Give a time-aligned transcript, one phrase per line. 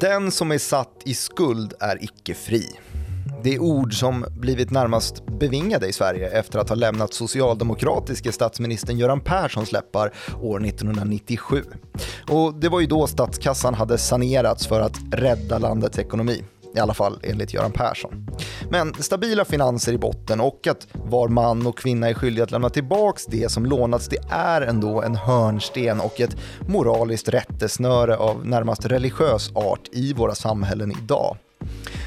[0.00, 2.78] Den som är satt i skuld är icke fri.
[3.42, 8.98] Det är ord som blivit närmast bevingade i Sverige efter att ha lämnat socialdemokratiske statsministern
[8.98, 11.62] Göran Perssons läppar år 1997.
[12.28, 16.44] Och det var ju då statskassan hade sanerats för att rädda landets ekonomi.
[16.76, 18.26] I alla fall enligt Göran Persson.
[18.70, 22.70] Men stabila finanser i botten och att var man och kvinna är skyldig att lämna
[22.70, 26.36] tillbaka det som lånats, det är ändå en hörnsten och ett
[26.68, 31.36] moraliskt rättesnöre av närmast religiös art i våra samhällen idag.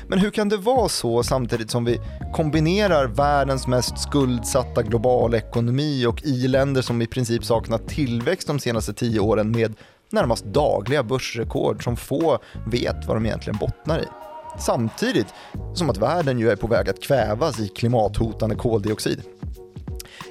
[0.08, 2.02] Men hur kan det vara så samtidigt som vi
[2.34, 8.94] kombinerar världens mest skuldsatta globala ekonomi och i-länder som i princip saknat tillväxt de senaste
[8.94, 9.76] tio åren med
[10.10, 14.21] närmast dagliga börsrekord som få vet vad de egentligen bottnar i?
[14.60, 15.28] Samtidigt
[15.74, 19.24] som att världen ju är på väg att kvävas i klimathotande koldioxid.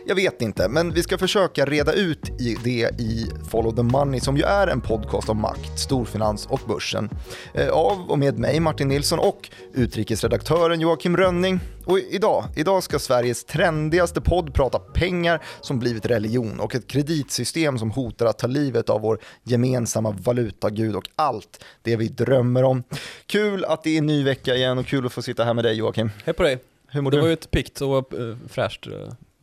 [0.07, 4.21] Jag vet inte, men vi ska försöka reda ut i det i Follow the Money
[4.21, 7.11] som ju är en podcast om makt, storfinans och börsen.
[7.55, 11.61] Eh, av och med mig Martin Nilsson och utrikesredaktören Joakim Rönning.
[11.87, 17.79] Och idag, idag ska Sveriges trendigaste podd prata pengar som blivit religion och ett kreditsystem
[17.79, 22.83] som hotar att ta livet av vår gemensamma valutagud och allt det vi drömmer om.
[23.27, 25.75] Kul att det är ny vecka igen och kul att få sitta här med dig
[25.77, 26.11] Joakim.
[26.25, 26.59] Hej på dig.
[26.89, 27.21] Hur mår Det du?
[27.21, 28.93] var ju ett pikt och uh, fräscht uh,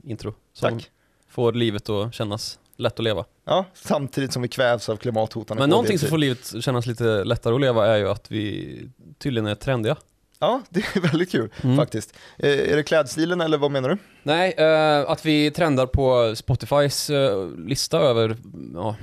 [0.07, 0.33] intro.
[0.53, 0.89] Som Tack.
[1.29, 3.25] får livet att kännas lätt att leva.
[3.45, 7.55] Ja, samtidigt som vi kvävs av klimathotande Men någonting som får livet kännas lite lättare
[7.55, 9.95] att leva är ju att vi tydligen är trendiga.
[10.39, 11.77] Ja, det är väldigt kul Mm.
[11.77, 12.13] faktiskt.
[12.37, 13.97] Eh, är det klädstilen eller vad menar du?
[14.23, 18.37] Nej, eh, att vi trendar på Spotifys eh, lista över
[18.73, 18.95] ja,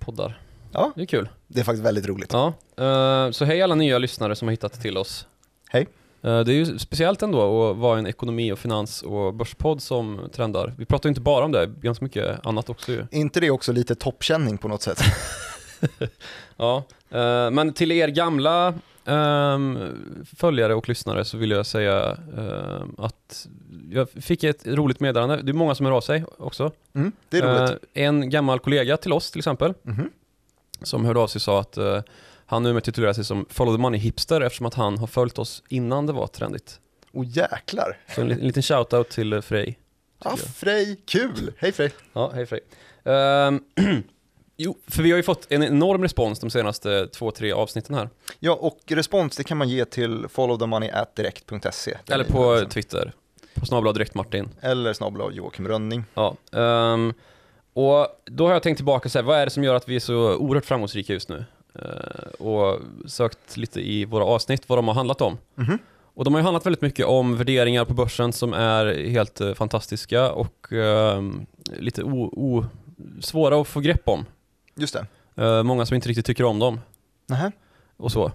[0.00, 0.40] poddar.
[0.72, 0.92] Ja.
[0.96, 1.28] Det är kul.
[1.46, 2.32] Det är faktiskt väldigt roligt.
[2.32, 5.26] Ja, eh, så hej alla nya lyssnare som har hittat till oss.
[5.68, 5.86] Hej.
[6.22, 10.20] Eh, Det är ju speciellt ändå att vara en ekonomi och finans och börspodd som
[10.32, 10.74] trendar.
[10.78, 13.06] Vi pratar ju inte bara om det, ganska mycket annat också ju.
[13.10, 15.00] Inte det också lite toppkänning på något sätt?
[16.56, 19.78] Ja, eh, men till er gamla ehm,
[20.36, 23.46] följare och lyssnare så vill jag säga ehm, att
[23.90, 25.36] jag fick ett roligt meddelande.
[25.42, 26.70] Det är många som hör av sig också.
[26.94, 27.70] Mm, det är roligt.
[27.94, 30.10] Eh, en gammal kollega till oss till exempel, Mhm.
[30.82, 32.00] som hörde av sig och sa att eh,
[32.50, 35.62] han numera titulerar sig som Follow the Money Hipster eftersom att han har följt oss
[35.68, 36.80] innan det var trendigt.
[37.12, 37.98] Och jäklar.
[38.14, 39.78] Så en, li- en liten shoutout till eh, Frej.
[40.24, 40.38] Ja, jag.
[40.38, 41.52] Frej, kul!
[41.58, 41.90] Hej Frej.
[42.12, 42.60] Ja, hej Frej.
[43.04, 43.60] Ehm,
[44.56, 48.08] jo, för vi har ju fått en enorm respons de senaste två, tre avsnitten här.
[48.38, 51.96] Ja, och respons det kan man ge till followthemoney.direkt.se.
[52.10, 53.12] Eller på Twitter,
[53.54, 54.48] på snabel direkt Martin.
[54.60, 56.04] Eller snabel av Joakim Rönning.
[56.14, 56.36] Ja.
[56.52, 57.14] ehm,
[57.72, 59.96] och då har jag tänkt tillbaka så här, vad är det som gör att vi
[59.96, 61.44] är så oerhört framgångsrika just nu?
[61.74, 65.38] Eh, och sökt lite i våra avsnitt vad de har handlat om.
[65.54, 65.78] Mhm.
[66.14, 69.54] Och de har ju handlat väldigt mycket om värderingar på börsen som är helt eh,
[69.54, 71.46] fantastiska och ehm,
[71.78, 72.64] lite o, o,
[73.20, 74.24] svåra att få grepp om.
[74.74, 75.06] Just det.
[75.44, 76.80] Eh, många som inte riktigt tycker om dem
[77.26, 77.52] Nähä.
[77.96, 78.32] och så.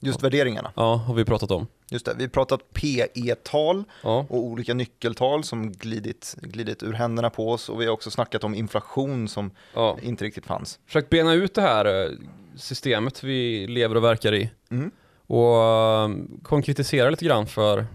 [0.00, 0.72] Just värderingarna.
[0.76, 1.66] Ja, har vi pratat om.
[1.90, 2.14] Just det.
[2.16, 7.68] Vi har pratat PE-tal Ja, och olika nyckeltal som glidit, glidit ur händerna på oss
[7.68, 9.98] och vi har också snackat om inflation som ja.
[10.02, 10.78] inte riktigt fanns.
[10.86, 12.10] Försökt bena ut det här
[12.58, 14.50] systemet vi lever och verkar i.
[14.70, 14.90] Mm.
[15.26, 16.08] och eh,
[16.42, 17.86] konkretisera lite grann för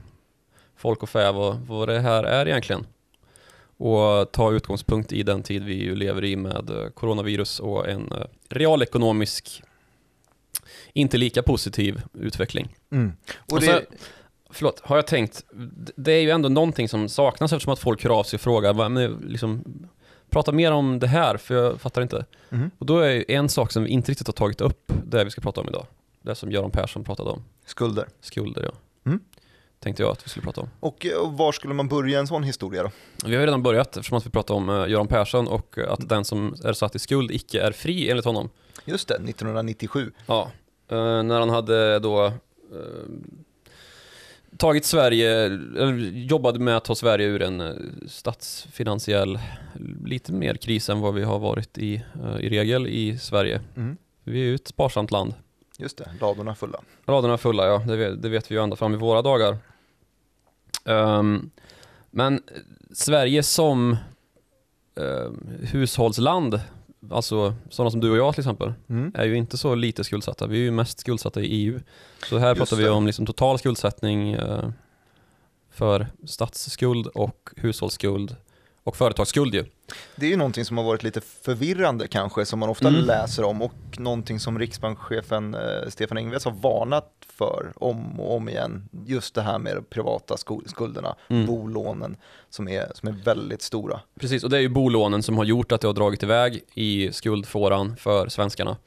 [0.76, 2.86] folk och fä vad, vad det här är egentligen.
[3.78, 8.12] Och ta utgångspunkt i den tid vi ju lever i med eh, coronavirus och en
[8.12, 9.62] eh, realekonomisk
[10.94, 12.76] inte lika positiv utveckling.
[12.92, 13.14] Mm.
[13.36, 13.82] Och Och det, så,
[14.50, 15.44] förlåt, har jag tänkt,
[15.96, 18.74] det är ju ändå någonting som saknas eftersom att folk hör av sig och frågar,
[18.74, 19.64] vad- liksom,
[20.34, 22.26] prata mer om det här för jag fattar inte.
[22.50, 22.72] Mhm.
[22.78, 25.42] Och då är en sak som vi inte riktigt har tagit upp, det vi ska
[25.42, 25.86] prata om idag.
[26.22, 27.44] Det som Göran Persson pratade om.
[27.66, 28.08] Skulder.
[28.22, 28.72] Skulder ja.
[29.06, 29.20] Mm.
[29.80, 30.70] Tänkte jag att vi skulle prata om.
[30.80, 32.92] Och, eh, och var skulle man börja en sån historia då?
[33.26, 35.92] Vi har ju redan börjat eftersom att vi pratade om eh, Göran Persson och eh,
[35.92, 38.50] att den som är satt i skuld icke är fri enligt honom.
[38.86, 40.12] Just det, 1997.
[40.26, 40.52] Ja.
[40.90, 42.32] När han hade då
[44.58, 45.60] tagit Sverige,
[46.14, 47.74] jobbade med att ta Sverige ur en eh,
[48.08, 49.40] statsfinansiell,
[50.06, 53.62] lite mer kris än vad vi har varit i, eh, i regel i Sverige.
[53.76, 53.98] Mm.
[54.24, 55.34] Vi är ju ett sparsamt land.
[55.78, 56.80] Just det, ladorna fulla.
[57.06, 57.84] Raderna fulla, ja.
[57.88, 59.58] Det vet, det vet vi ju ända fram i våra dagar.
[60.86, 61.50] Ehm,
[62.12, 62.42] men
[62.92, 63.98] Sverige som
[64.96, 66.60] ehm, hushållsland,
[67.12, 69.12] alltså sådana som du och jag till exempel, Mm.
[69.16, 70.48] är ju inte så lite skuldsatta.
[70.48, 71.80] Vi är ju mest skuldsatta i EU.
[72.30, 72.90] Så här Just pratar vi det.
[72.90, 74.70] om liksom total skuldsättning eh,
[75.72, 78.36] för statsskuld och hushållsskuld
[78.84, 79.66] och företagsskuld ju.
[80.16, 83.02] Det är ju någonting som har varit lite förvirrande kanske, som man ofta Mm.
[83.06, 88.50] läser om och någonting som riksbankschefen eh, Stefan Ingves har varnat för om och om
[88.50, 88.90] igen.
[89.06, 91.46] Just det här med de privata skulderna, Mm.
[91.46, 92.16] bolånen
[92.50, 94.00] som är, som är väldigt stora.
[94.20, 97.12] Precis, och det är ju bolånen som har gjort att det har dragit iväg i
[97.12, 98.78] skuldfåran för svenskarna.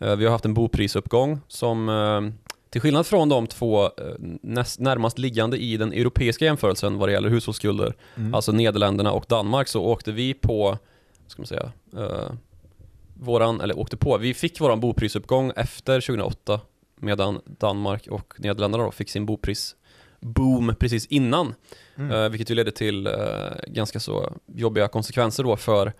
[0.00, 2.20] Eh, Vi har haft en boprisuppgång som eh,
[2.78, 3.90] till skillnad från de två eh,
[4.42, 8.34] näst, närmast liggande i den europeiska jämförelsen vad det gäller hushållsskulder, Mm.
[8.34, 10.78] alltså Nederländerna och Danmark, så åkte vi på,
[11.26, 12.30] ska man säga, eh,
[13.14, 16.60] våran, eller åkte på, vi fick våran boprisuppgång efter 2008
[16.96, 21.54] medan Danmark och Nederländerna då fick sin boprisboom precis innan.
[21.96, 22.10] Mm.
[22.10, 23.12] Eh, vilket ju ledde till eh,
[23.66, 25.92] ganska så jobbiga konsekvenser då för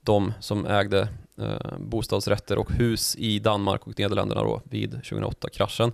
[0.00, 5.92] de som ägde eh, bostadsrätter och hus i Danmark och Nederländerna då vid 2008-kraschen.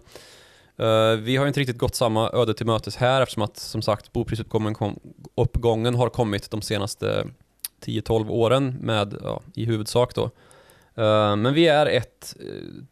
[0.76, 4.12] Eh, vi har inte riktigt gått samma öde till mötes här eftersom att som sagt
[4.12, 5.00] boprisuppgången kom,
[5.34, 7.26] uppgången har kommit de senaste
[7.84, 10.24] 10-12 åren med ja, i huvudsak då.
[10.94, 12.84] Eh, men vi är ett eh,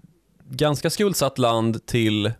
[0.50, 2.32] ganska skuldsatt land till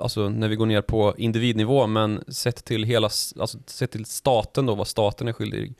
[0.00, 3.06] alltså när vi går ner på individnivå, men sett till hela,
[3.40, 5.74] alltså sett till staten då, vad staten är skyldig,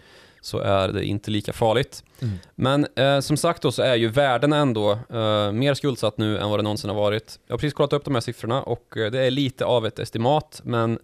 [0.48, 2.04] så är det inte lika farligt.
[2.20, 2.34] Mm.
[2.54, 6.50] Men eh, som sagt då så är ju världen ändå eh, mer skuldsatt nu än
[6.50, 7.38] vad det någonsin har varit.
[7.46, 9.98] Jag har precis kollat upp de här siffrorna och eh, det är lite av ett
[9.98, 10.98] estimat, men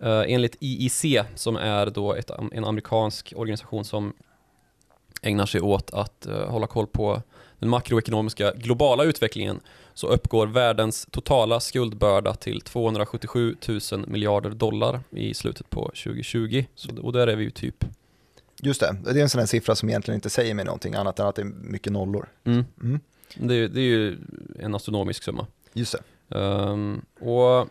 [0.00, 1.04] eh, enligt IIC,
[1.34, 4.12] som är då ett, en amerikansk organisation som
[5.22, 7.22] ägnar sig åt att eh, hålla koll på
[7.58, 9.60] den makroekonomiska globala utvecklingen,
[9.94, 16.64] så uppgår världens totala skuldbörda till 277 000 miljarder dollar i slutet på 2020.
[16.74, 17.84] Så, och där är vi ju typ
[18.62, 21.18] Just det, det är en sån här siffra som egentligen inte säger mig någonting annat
[21.18, 22.28] än att det är mycket nollor.
[22.44, 22.64] Mm.
[22.82, 23.00] Mm.
[23.34, 24.16] Det, är, det är ju
[24.58, 25.46] en astronomisk summa.
[25.72, 25.96] Just
[26.28, 26.38] det.
[26.38, 27.68] Ehm, och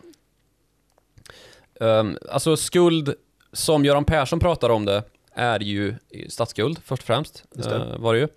[1.80, 3.14] ehm, Alltså skuld,
[3.52, 5.02] som Göran Persson pratar om det,
[5.34, 5.94] är ju
[6.28, 7.44] statsskuld först och främst.
[7.66, 8.28] Eh, var det ju.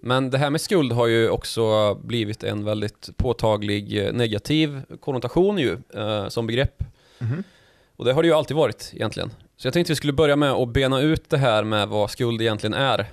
[0.00, 5.58] Men det här med skuld har ju också blivit en väldigt påtaglig eh, negativ konnotation
[5.58, 6.84] ju, eh, som begrepp.
[7.18, 7.44] Mhm.
[7.96, 9.30] Och det har det ju alltid varit egentligen.
[9.56, 12.40] Så jag tänkte vi skulle börja med att bena ut det här med vad skuld
[12.42, 13.06] egentligen är.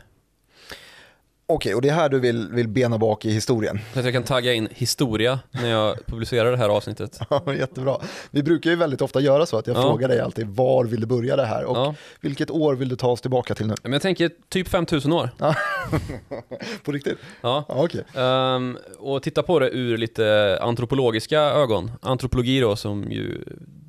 [1.46, 3.80] Okej, och det är här du vill, vill bena bak i historien.
[3.94, 7.20] Så att jag kan tagga in historia när jag publicerar det här avsnittet.
[7.30, 7.98] Ja, Jättebra.
[8.32, 9.82] Vi brukar ju väldigt ofta göra så att jag Ja.
[9.82, 11.96] frågar dig alltid var vill du börja det här och Ja.
[12.22, 13.76] vilket år vill du ta oss tillbaka till nu?
[13.84, 15.30] Men jag tänker typ 5000 år.
[16.84, 17.18] På riktigt?
[17.42, 17.66] Ja.
[17.68, 18.04] Ja, okej.
[18.16, 21.92] Ehm, och titta på det ur lite antropologiska ögon.
[22.02, 23.44] Antropologi då som ju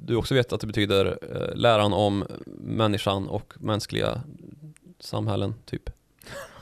[0.06, 2.25] du också vet att det betyder eh, läran om
[2.58, 4.22] människan och mänskliga
[5.00, 5.90] samhällen typ.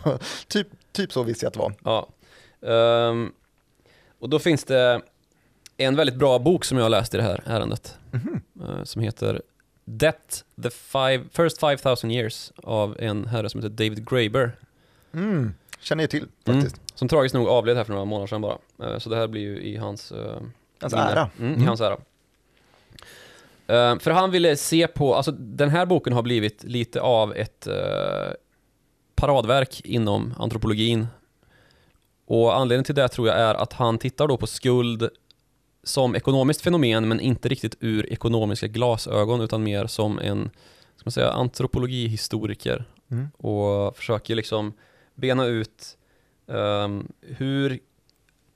[0.49, 1.75] Typ, typ så visste jag att det var.
[1.85, 2.09] Ja.
[2.69, 3.33] Ehm,
[4.19, 5.01] och då finns det
[5.77, 7.99] en väldigt bra bok som jag har läst i det här ärendet.
[8.11, 8.41] Mhm.
[8.63, 9.43] eh, som heter
[9.85, 14.53] Debt, the five, first 5000 years av en herre som heter David Graeber.
[15.13, 15.55] Mm.
[15.81, 16.61] Känner jag till Mm.
[16.63, 16.83] faktiskt.
[16.99, 18.59] Som tragiskt nog avled här för några månader sedan bara.
[18.83, 20.37] Eh, så det här blir ju i hans eh,
[20.81, 21.31] Alltså ära.
[21.39, 21.67] Mm, I Mm.
[21.69, 21.97] hans ära.
[23.71, 27.67] Eh, för han ville se på, alltså den här boken har blivit lite av ett
[27.67, 28.33] eh,
[29.15, 31.07] paradverk inom antropologin.
[32.27, 35.09] Och anledningen till det tror jag är att han tittar då på skuld
[35.85, 40.51] som ekonomiskt fenomen men inte riktigt ur ekonomiska glasögon utan mer som en
[40.97, 43.29] ska man säga, antropologihistoriker Mm.
[43.37, 44.73] och försöker liksom
[45.15, 45.97] bena ut
[46.49, 47.79] ehm, hur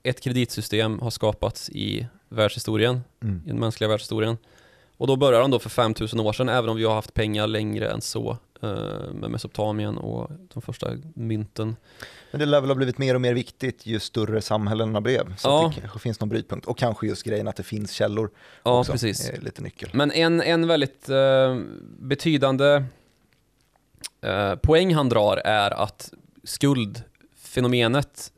[0.02, 3.42] ett kreditsystem har skapats i världshistorien, Mm.
[3.44, 4.36] i den mänskliga världshistorien.
[4.96, 7.46] Och då börjar han då för 5000 år sedan, även om vi har haft pengar
[7.46, 8.68] längre än så, eh,
[9.14, 11.76] med Mesopotamien och de första mynten.
[12.30, 15.36] Men det lär väl ha blivit mer och mer viktigt ju större samhällena blev.
[15.36, 15.66] Så Ja.
[15.68, 16.66] att det kanske finns någon brytpunkt.
[16.66, 18.30] Och kanske just grejen att det finns källor
[18.62, 18.92] Ja, också.
[18.92, 19.28] precis.
[19.30, 19.90] är lite nyckel.
[19.92, 21.58] Men en, en väldigt eh,
[21.98, 22.84] betydande
[24.20, 26.12] eh, poäng han drar är att
[26.44, 28.30] skuldfenomenet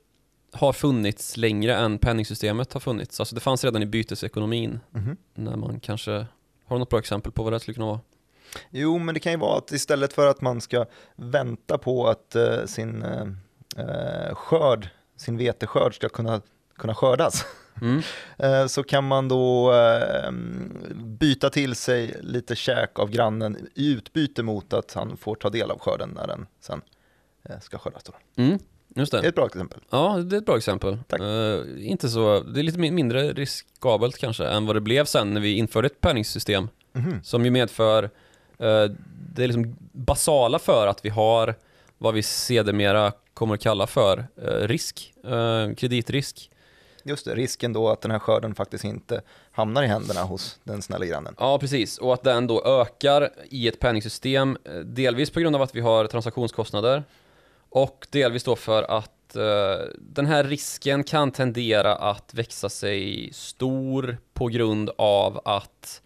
[0.53, 3.21] har funnits längre än penningsystemet har funnits.
[3.21, 5.17] Alltså det fanns redan i bytesekonomin Mhm.
[5.35, 6.27] när man kanske
[6.67, 8.01] har du något bra exempel på vad det skulle kunna vara?
[8.71, 12.35] Jo, men det kan ju vara att istället för att man ska vänta på att
[12.35, 13.27] eh, sin eh,
[13.77, 16.41] eh, skörd, sin veteskörd ska kunna,
[16.77, 17.45] kunna skördas,
[17.81, 18.03] Mm.
[18.39, 20.31] eh, så kan man då eh,
[20.95, 25.71] byta till sig lite käk av grannen i utbyte mot att han får ta del
[25.71, 26.81] av skörden när den sen
[27.49, 28.03] eh, ska skördas.
[28.03, 28.43] Då.
[28.43, 28.59] Mm.
[28.97, 29.29] Just Det är det.
[29.29, 29.81] ett bra exempel.
[29.91, 30.99] Ja, det är ett bra exempel.
[31.09, 31.21] Tack.
[31.21, 31.61] Eh,
[31.91, 35.41] inte så, det är lite min- mindre riskabelt kanske än vad det blev sen när
[35.41, 37.23] vi införde ett penningsystem Mhm.
[37.23, 38.05] som ju medför,
[38.59, 38.85] eh,
[39.35, 41.55] det är liksom basala för att vi har
[41.99, 45.13] vad vi sedermera kommer att kalla för eh, risk,
[45.77, 46.51] kreditrisk.
[47.05, 49.21] Just det, risken då att den här skörden faktiskt inte
[49.53, 51.35] hamnar i händerna hos den snälla grannen.
[51.39, 51.99] Ja, precis.
[51.99, 56.07] Och att den då ökar i ett penningsystem, delvis på grund av att vi har
[56.07, 57.05] transaktionskostnader
[57.77, 64.19] och delvis då för att eh, den här risken kan tendera att växa sig stor
[64.35, 66.03] på grund av att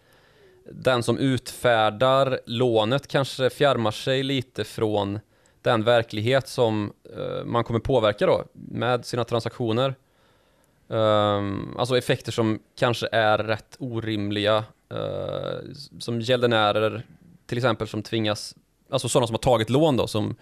[0.71, 5.19] den som utfärdar lånet kanske fjärmar sig lite från
[5.61, 9.95] den verklighet som eh, man kommer påverka då med sina transaktioner.
[10.87, 14.63] Um, alltså effekter som kanske är rätt orimliga.
[14.93, 17.05] Uh, som gäldenärer
[17.45, 18.55] till exempel som tvingas,
[18.89, 20.35] alltså sådana som har tagit lån då som,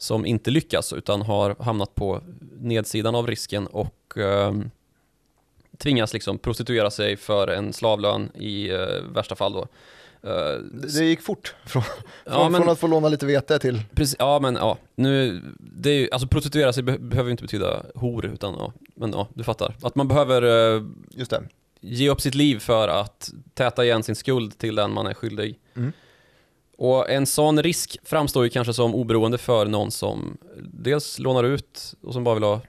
[0.00, 2.20] som inte lyckas utan har hamnat på
[2.60, 4.70] nedsidan av risken och um,
[5.78, 8.78] tvingas liksom prostituera sig för en slavlön i uh,
[9.14, 9.66] värsta fall då.
[10.28, 11.82] Uh, det gick fort från,
[12.24, 13.82] ja, men, från, att få låna lite vete till...
[13.94, 17.82] Precis, ja men ja, nu, det är ju, alltså prostituera sig be behöver inte betyda
[17.94, 19.76] hor utan ja, men ja, du fattar.
[19.82, 21.42] Att man behöver uh, Just det.
[21.80, 25.58] ge upp sitt liv för att täta igen sin skuld till den man är skyldig.
[25.76, 25.92] Mm.
[26.80, 31.94] Och en sån risk framstår ju kanske som oberoende för någon som dels lånar ut
[32.02, 32.60] och som bara vill ha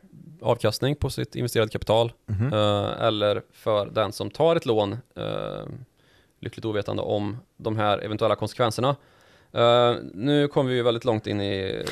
[0.41, 2.11] avkastning på sitt investerade kapital.
[2.29, 2.53] Mm.
[2.53, 4.97] Uh, eller för den som tar ett lån
[6.41, 8.95] lyckligt ovetande om de här eventuella konsekvenserna.
[9.55, 11.85] Uh, nu kommer vi ju väldigt långt in i...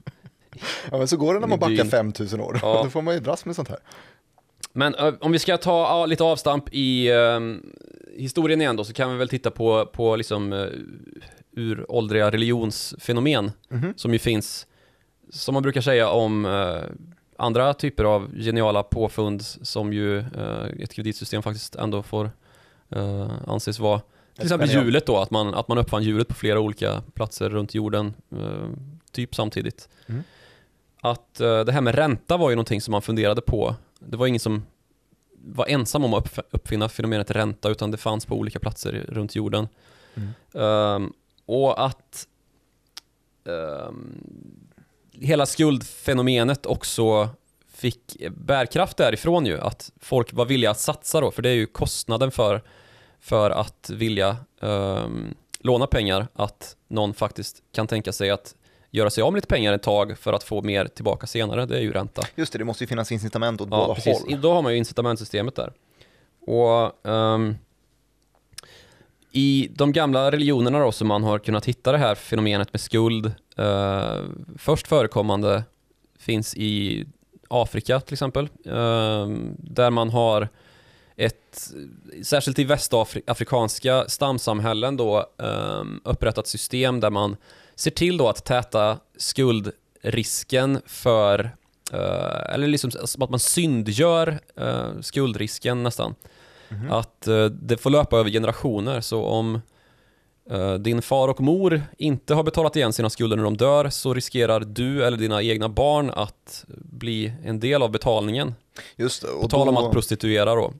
[0.90, 2.82] ja men så går det när man backar 5000 år, ja.
[2.84, 3.78] då får man ju dras med sånt här.
[4.76, 7.10] Men om vi ska ta lite avstamp i
[8.16, 10.68] historien igen då, så kan vi väl titta på, på liksom uh,
[11.56, 13.92] uråldriga religionsfenomen mm -hmm.
[13.96, 14.66] som ju finns,
[15.30, 16.46] som man brukar säga om
[17.36, 20.24] andra typer av geniala påfund som ju
[20.78, 22.30] ett kreditsystem faktiskt ändå får
[22.96, 24.00] uh, anses vara.
[24.34, 27.74] Till exempel hjulet då, att man, att man uppfann hjulet på flera olika platser runt
[27.74, 28.68] jorden, uh,
[29.12, 29.88] typ samtidigt.
[30.06, 30.22] Mm.
[31.00, 33.76] Att uh, det här med ränta var ju någonting som man funderade på.
[34.08, 34.62] Det var ingen som
[35.44, 39.68] var ensam om att uppfinna fenomenet ränta, utan det fanns på olika platser runt jorden.
[40.14, 40.30] Mm.
[40.52, 41.12] Um,
[41.46, 42.28] och att
[43.44, 44.20] um,
[45.12, 47.28] hela skuldfenomenet också
[47.68, 51.66] fick bärkraft därifrån ju, att folk var villiga att satsa då, för det är ju
[51.66, 52.62] kostnaden för,
[53.20, 58.54] för att vilja um, låna pengar, att någon faktiskt kan tänka sig att
[58.94, 61.76] göra sig av med lite pengar ett tag för att få mer tillbaka senare, det
[61.76, 62.22] är ju ränta.
[62.34, 64.20] Just det, det måste ju finnas incitament åt ja, båda precis.
[64.20, 64.40] håll.
[64.40, 65.72] Då har man ju incitamentsystemet där.
[66.46, 67.56] Och um,
[69.32, 73.26] i de gamla religionerna då som man har kunnat hitta det här fenomenet med skuld,
[73.58, 74.24] uh,
[74.58, 75.64] först förekommande
[76.18, 77.04] finns i
[77.48, 80.48] Afrika till exempel, ehm, där man har
[81.16, 81.70] ett,
[82.22, 87.36] särskilt i västafrikanska stamsamhällen då, ehm, upprättat system där man
[87.76, 91.56] ser till då att täta skuldrisken för,
[91.92, 92.90] eh, eller liksom
[93.20, 96.14] att man syndgör eh, skuldrisken nästan.
[96.68, 96.98] Mm -hmm.
[96.98, 99.60] Att eh, det får löpa över generationer, så om
[100.50, 104.14] Eh, din far och mor inte har betalat igen sina skulder när de dör så
[104.14, 108.54] riskerar du eller dina egna barn att bli en del av betalningen.
[108.96, 109.28] Just det.
[109.28, 110.72] Och På tal om att prostituera då.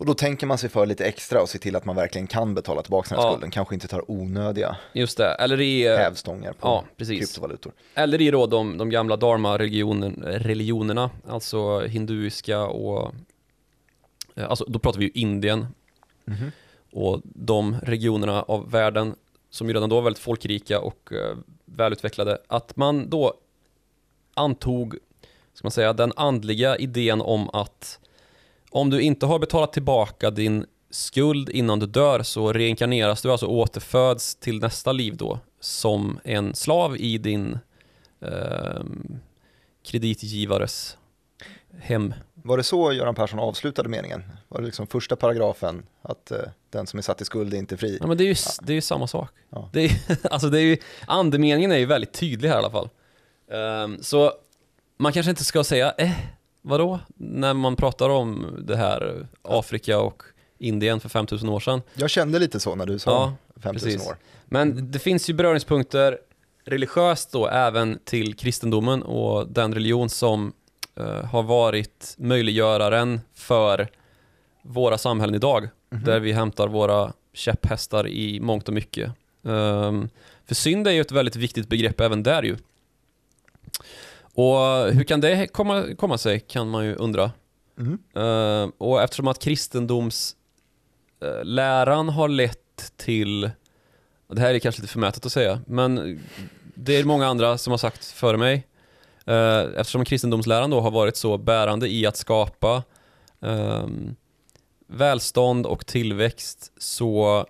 [0.00, 2.54] Och då tänker man sig för lite extra och ser till att man verkligen kan
[2.54, 3.32] betala tillbaka den här ja.
[3.32, 3.50] skulden.
[3.50, 5.34] Kanske inte tar onödiga Just det.
[5.34, 7.72] Eller i, eh, hävstångar på ja, kryptovalutor.
[7.94, 13.14] Eller i då de, de gamla dharma-religionerna, alltså hinduiska och
[14.34, 15.66] eh, Alltså då pratar vi ju Indien.
[16.26, 16.50] Mm -hmm
[16.92, 19.14] och de regionerna av världen
[19.50, 23.34] som ju redan då var väldigt folkrika och eh, välutvecklade, att man då
[24.34, 24.96] antog,
[25.54, 27.98] ska man säga, den andliga idén om att
[28.70, 33.46] om du inte har betalat tillbaka din skuld innan du dör så reinkarneras du, alltså
[33.46, 37.58] återföds till nästa liv då som en slav i din
[38.20, 38.82] eh,
[39.82, 40.96] kreditgivares
[41.78, 42.14] hem.
[42.34, 44.22] Var det så Göran Persson avslutade meningen?
[44.48, 46.38] Var det liksom första paragrafen, att eh,
[46.70, 47.98] den som är satt i skuld är inte fri?
[48.00, 48.62] Ja, men det är ju, ja.
[48.62, 49.30] det är ju samma sak.
[49.50, 49.70] Ja.
[49.72, 49.92] Det är,
[50.30, 52.88] alltså det är ju, andemeningen är ju väldigt tydlig här i alla fall.
[53.48, 54.32] Um, så
[54.96, 56.10] man kanske inte ska säga, eh,
[56.62, 57.00] vadå?
[57.16, 60.22] När man pratar om det här Afrika och
[60.58, 61.82] Indien för 5000 år sedan.
[61.94, 64.08] Jag kände lite så när du sa ja, 5000 precis.
[64.08, 64.16] år.
[64.44, 66.18] Men det finns ju beröringspunkter
[66.64, 70.52] religiöst då även till kristendomen och den religion som
[71.00, 73.88] uh, har varit möjliggöraren för
[74.62, 75.58] våra samhällen idag.
[75.58, 76.06] Mm -hmm.
[76.06, 79.12] Där vi hämtar våra käpphästar i mångt och mycket.
[79.42, 80.08] Um,
[80.46, 82.56] för synd är ju ett väldigt viktigt begrepp även där ju.
[84.40, 87.30] Och hur kan det komma, komma sig kan man ju undra.
[87.78, 87.98] Mm.
[88.16, 93.50] Uh, och eftersom att kristendomsläran uh, har lett till,
[94.32, 96.20] det här är kanske lite förmätet att säga, men
[96.74, 98.66] det är många andra som har sagt före mig,
[99.30, 102.82] Eh, eftersom kristendomsläran då har varit så bärande i att skapa
[103.40, 104.16] ehm,
[104.86, 107.46] välstånd och tillväxt så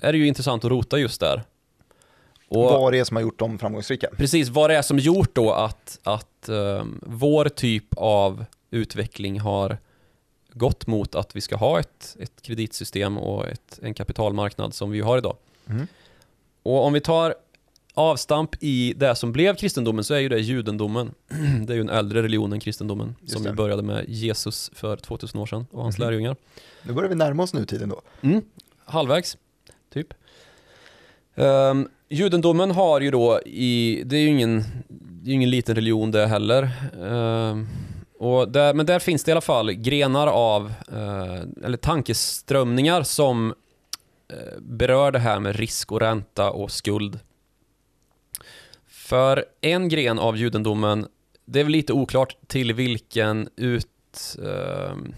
[0.00, 1.42] är det ju intressant att rota just där.
[2.50, 4.08] Och Vad är det som har gjort dem framgångsrika?
[4.16, 9.78] precis vad det är som gjort då att, att ehm, vår typ av utveckling har
[10.52, 15.00] gått mot att vi ska ha ett, ett kreditsystem och ett, en kapitalmarknad som vi
[15.00, 15.36] har idag.
[15.64, 15.86] Mhm.
[16.62, 17.34] Och om vi tar
[17.94, 21.14] avstamp i det som blev kristendomen så är ju det judendomen.
[21.66, 23.48] Det är ju en äldre religion än kristendomen Just som det.
[23.48, 26.04] ju började med Jesus för 2000 år sedan och hans Mhm.
[26.06, 26.36] lärjungar.
[26.82, 28.02] Nu börjar vi närma oss nutiden då.
[28.22, 28.42] Mm.
[28.84, 29.36] Halvvägs,
[29.92, 30.14] typ.
[31.34, 36.10] Um, judendomen har ju då i, det är ju ingen, det är ingen liten religion
[36.10, 36.62] det heller.
[37.00, 37.64] Uh,
[38.18, 43.54] och där, men där finns det i alla fall grenar av, uh, eller tankeströmningar som
[44.32, 47.18] uh, berör det här med risk och ränta och skuld.
[48.88, 51.06] För en gren av judendomen,
[51.44, 55.14] det är väl lite oklart till vilken ut, ehm,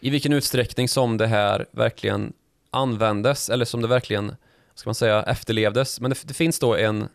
[0.00, 2.32] i vilken utsträckning som det här verkligen
[2.70, 4.36] användes eller som det verkligen,
[4.74, 6.00] ska man säga, efterlevdes.
[6.00, 7.08] Men det, det finns då en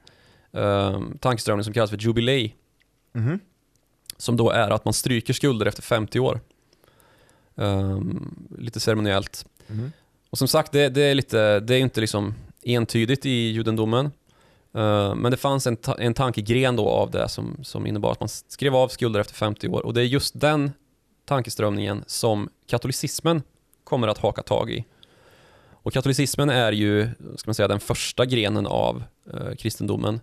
[0.52, 2.52] um, tankeströmning som kallas för jubilee
[3.14, 3.40] Mhm.
[4.18, 6.40] som då är att man stryker skulder efter 50 år.
[7.56, 9.46] Ehm, lite ceremoniellt.
[9.68, 9.92] Mhm.
[10.30, 14.06] Och som sagt, det, det är lite, det är inte liksom entydigt i judendomen.
[14.74, 18.20] Eh, men det fanns en, ta- en tankegren då av det som, som innebar att
[18.20, 19.86] man skrev av skulder efter 50 år.
[19.86, 20.72] Och det är just den
[21.26, 23.42] tankeströmningen som katolicismen
[23.84, 24.86] kommer att haka tag i.
[25.84, 30.20] Och katolicismen är ju, ska man säga, den första grenen av eh, kristendomen.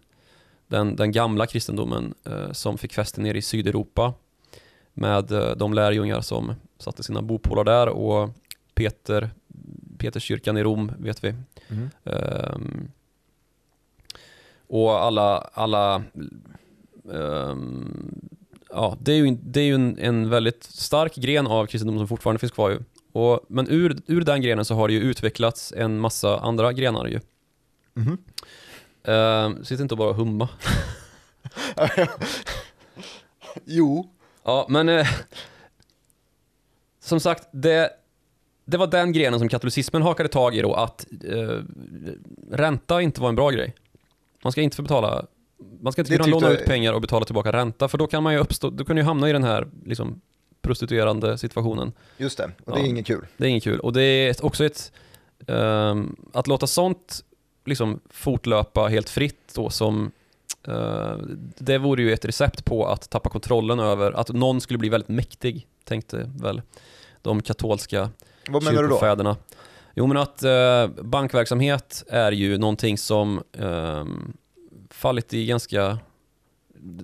[0.66, 4.14] Den, den gamla kristendomen eh, som fick fäste ner i Sydeuropa
[4.94, 8.30] med eh, de lärjungar som satte sina bopålar där och
[8.75, 9.30] Peter,
[9.98, 11.34] Peterskyrkan i Rom vet vi.
[11.68, 11.90] Mhm.
[12.04, 12.88] Ehm,
[14.68, 16.02] och alla, alla
[17.12, 18.28] ehm,
[18.70, 22.08] ja, det är ju, det är ju en, en väldigt stark gren av kristendomen som
[22.08, 22.78] fortfarande finns kvar ju.
[23.12, 27.06] Och, men ur, ur den grenen så har det ju utvecklats en massa andra grenar
[27.06, 27.20] ju.
[27.94, 28.18] Mhm.
[29.04, 30.49] Ehm, sitt inte och bara humma.
[33.64, 34.11] jo.
[34.44, 35.06] Ja, men eh,
[37.00, 37.90] som sagt, det,
[38.64, 41.61] det var den grenen som katolicismen hakade tag i då, att eh,
[42.50, 43.75] ränta inte var en bra grej.
[44.42, 45.26] Man ska inte få betala,
[45.80, 48.32] man ska inte kunna låna ut pengar och betala tillbaka ränta, för då kan man
[48.32, 50.20] ju uppstå, då kan ju hamna i den här liksom,
[50.62, 51.92] prostituerande situationen.
[52.16, 52.88] Just det, och det är Ja.
[52.88, 53.26] inget kul.
[53.36, 53.80] Det är inget kul.
[53.80, 54.92] Och det är också ett,
[55.47, 57.25] ehm, att låta sånt
[57.64, 60.10] liksom fortlöpa helt fritt då som
[60.69, 61.16] eh,
[61.58, 65.08] det vore ju ett recept på att tappa kontrollen över, att någon skulle bli väldigt
[65.08, 66.62] mäktig, tänkte väl
[67.23, 68.10] de katolska
[68.49, 69.36] Vad menar du då?
[69.95, 74.32] Jo men att eh, bankverksamhet är ju någonting som ehm,
[74.97, 75.99] fallit i ganska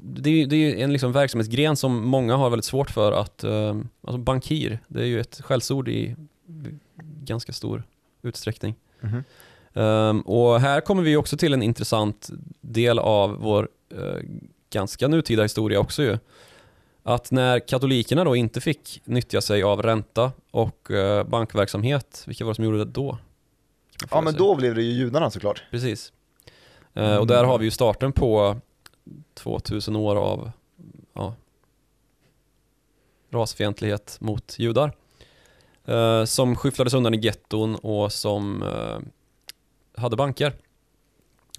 [0.03, 3.77] det är det är en liksom verksamhetsgren som många har väldigt svårt för att, eh,
[4.03, 6.17] alltså bankir, det är ju ett skällsord i
[7.23, 7.83] ganska stor
[8.23, 8.75] utsträckning.
[9.01, 9.25] Mhm.
[9.75, 14.23] Ehm, och här kommer vi också till en intressant del av vår eh,
[14.71, 16.19] ganska nutida historia också ju.
[17.03, 22.51] Att när katolikerna då inte fick nyttja sig av ränta och eh, bankverksamhet, vilka var
[22.51, 23.19] det som gjorde det då?
[24.11, 24.39] Ja men sig.
[24.39, 25.63] då blev det ju judarna såklart.
[25.71, 26.13] Precis.
[26.95, 28.57] Eh, och där har vi ju starten på
[29.35, 30.51] 2000 år av
[31.13, 31.35] ja,
[33.31, 34.93] rasfientlighet mot judar.
[35.85, 38.99] Eh, som skyfflades undan i getton och som eh,
[40.03, 40.53] hade banker.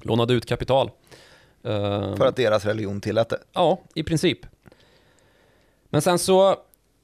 [0.01, 0.91] Lånade ut kapital.
[1.63, 3.39] Eh, För att deras religion tillät det.
[3.53, 4.39] Ja, i princip.
[5.89, 6.55] Men sen så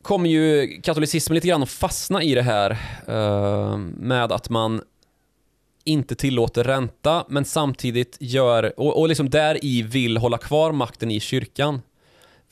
[0.01, 2.71] kommer ju katolicismen lite grann att fastna i det här
[3.07, 4.81] eh, med att man
[5.83, 11.11] inte tillåter ränta men samtidigt gör, och, och liksom där i vill hålla kvar makten
[11.11, 11.81] i kyrkan.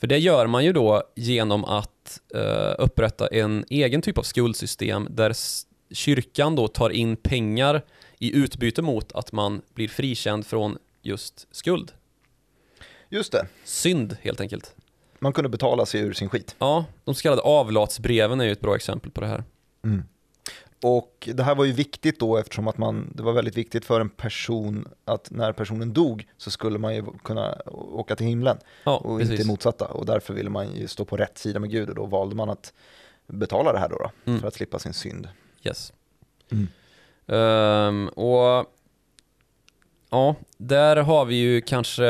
[0.00, 5.08] För det gör man ju då genom att eh, upprätta en egen typ av skuldsystem
[5.10, 5.32] där
[5.90, 7.82] kyrkan då tar in pengar
[8.18, 11.92] i utbyte mot att man blir frikänd från just skuld.
[13.08, 14.74] Just det, Synd helt enkelt.
[15.18, 16.56] man kunde betala sig ur sin skit.
[16.58, 19.44] Ja, de så kallade avlatsbreven är ju ett bra exempel på det här.
[20.82, 24.00] Och det här var ju viktigt då eftersom att man, det var väldigt viktigt för
[24.00, 28.96] en person att när personen dog så skulle man ju kunna åka till himlen Ja,
[28.96, 29.32] och precis.
[29.40, 29.84] inte motsatta.
[29.84, 32.50] Och därför ville man ju stå på rätt sida med Gud och då valde man
[32.50, 32.72] att
[33.26, 34.40] betala det här då, då Mm.
[34.40, 35.28] för att slippa sin synd.
[35.64, 35.92] Yes.
[36.50, 36.68] Mm.
[37.26, 38.66] Ehm, och
[40.10, 42.04] ja, där har vi ju kanske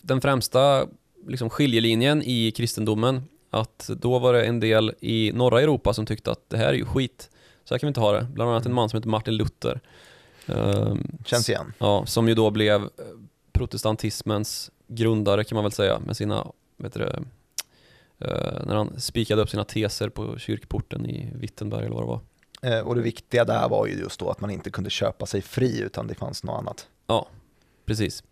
[0.00, 0.86] den främsta
[1.26, 3.22] liksom, skiljelinjen i kristendomen.
[3.50, 6.72] Att då var det en del i norra Europa som tyckte att det här är
[6.72, 7.30] ju skit.
[7.64, 8.26] Så här kan vi inte ha det.
[8.34, 9.80] Bland annat en man som heter Martin Luther.
[10.46, 11.72] Ehm, Känns igen.
[11.78, 12.88] Ja, som ju då blev eh,
[13.52, 16.46] protestantismens grundare kan man väl säga med sina,
[16.76, 22.02] vet du eh, när han spikade upp sina teser på kyrkporten i Wittenberg eller vad
[22.02, 22.20] det var.
[22.62, 25.42] Eh, och det viktiga där var ju just då att man inte kunde köpa sig
[25.42, 26.88] fri utan det fanns något annat.
[27.06, 27.28] Ja,
[27.86, 28.24] precis.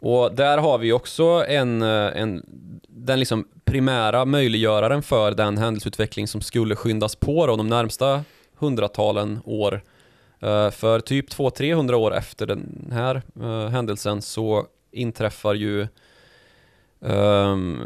[0.00, 2.42] Och där har vi också en, en,
[2.88, 8.24] den liksom primära möjliggöraren för den händelseutveckling som skulle skyndas på då, de närmsta
[8.58, 9.82] hundratalen år.
[10.40, 15.86] Eh, för typ 200-300 år efter den här uh, händelsen så inträffar ju
[17.00, 17.80] um,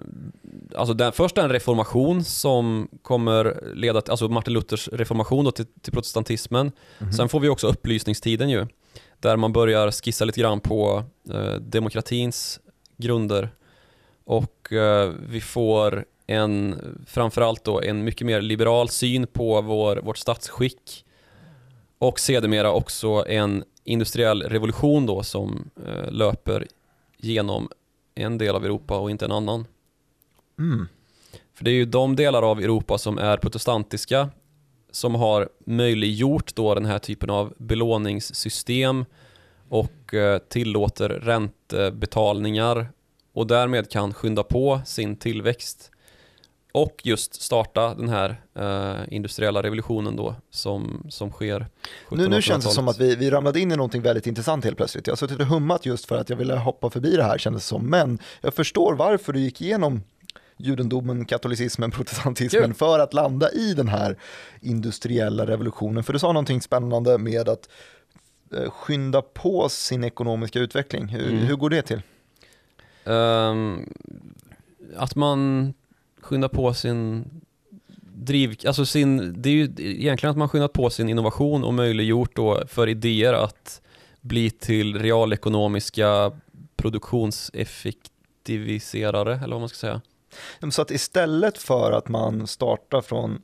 [0.76, 5.66] alltså den, först en reformation som kommer leda till, alltså Martin Luthers reformation då till,
[5.82, 6.72] till protestantismen.
[6.98, 7.12] Mm.
[7.12, 8.66] Sen får vi också upplysningstiden ju
[9.20, 12.60] där man börjar skissa lite grann på eh, demokratins
[12.96, 13.48] grunder
[14.32, 20.18] och eh, vi får en, framförallt då en mycket mer liberal syn på vår, vårt
[20.18, 21.04] statsskick
[21.98, 26.66] och sedermera också en industriell revolution då som eh, löper
[27.16, 27.68] genom
[28.14, 29.66] en del av Europa och inte en annan.
[30.58, 30.88] Mm.
[31.54, 34.30] För det är ju de delar av Europa som är protestantiska
[34.90, 39.04] som har möjliggjort då den här typen av belåningssystem
[39.68, 42.86] och eh, tillåter räntebetalningar
[43.32, 45.90] och därmed kan skynda på sin tillväxt
[46.72, 51.66] och just starta den här eh, industriella revolutionen då som, som sker.
[52.10, 54.76] Nu, nu känns det som att vi, vi ramlade in i någonting väldigt intressant helt
[54.76, 55.06] plötsligt.
[55.06, 57.66] Jag har suttit och hummat just för att jag ville hoppa förbi det här kändes
[57.66, 60.02] som, men jag förstår varför du gick igenom
[60.56, 62.74] judendomen, katolicismen, protestantismen Kul.
[62.74, 64.16] för att landa i den här
[64.60, 66.04] industriella revolutionen.
[66.04, 67.68] För du sa någonting spännande med att
[68.56, 71.08] eh, skynda på sin ekonomiska utveckling.
[71.08, 71.46] Hur, mm.
[71.46, 72.02] hur går det till?
[73.04, 73.92] Um,
[74.96, 75.74] att man
[76.20, 77.24] skyndar på sin
[78.14, 82.36] driv, alltså sin, det är ju egentligen att man skyndat på sin innovation och möjliggjort
[82.36, 83.80] då för idéer att
[84.20, 86.32] bli till realekonomiska
[86.76, 90.00] produktionseffektiviserare eller vad man ska säga.
[90.70, 93.42] Så att istället för att man startar från,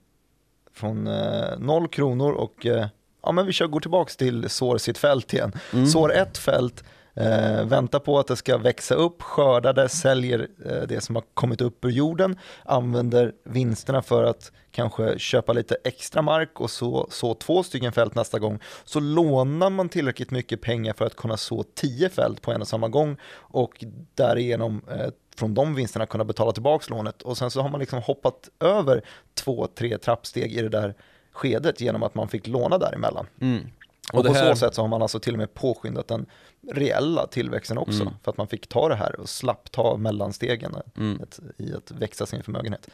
[0.75, 2.87] från eh, noll kronor och eh,
[3.23, 5.53] ja, men vi kör, går tillbaka till sår sitt fält igen.
[5.73, 5.87] Mm.
[5.87, 6.85] Sår ett fält,
[7.21, 11.25] eh, väntar på att det ska växa upp, skördar det, säljer eh, det som har
[11.35, 17.09] kommit upp ur jorden, använder vinsterna för att kanske köpa lite extra mark och så,
[17.11, 18.59] så två stycken fält nästa gång.
[18.85, 22.69] Så lånar man tillräckligt mycket pengar för att kunna så tio fält på en och
[22.69, 27.63] samma gång och därigenom eh, från de vinsterna kunna betala tillbaka lånet och sen så
[27.63, 29.03] har man liksom hoppat över
[29.35, 30.95] två, tre trappsteg i det där
[31.33, 33.27] skedet genom att man fick låna däremellan.
[33.41, 33.67] Mm.
[34.13, 34.55] Och, och på här...
[34.55, 36.27] så sätt så har man alltså till och med påskyndat den
[36.73, 38.15] reella tillväxten också mm.
[38.25, 41.21] för att man fick ta det här och slapp ta mellanstegen mm.
[41.23, 42.89] ett, i att växa sin förmögenhet.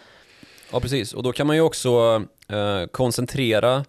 [0.73, 3.85] Ja precis och då kan man ju också eh, koncentrera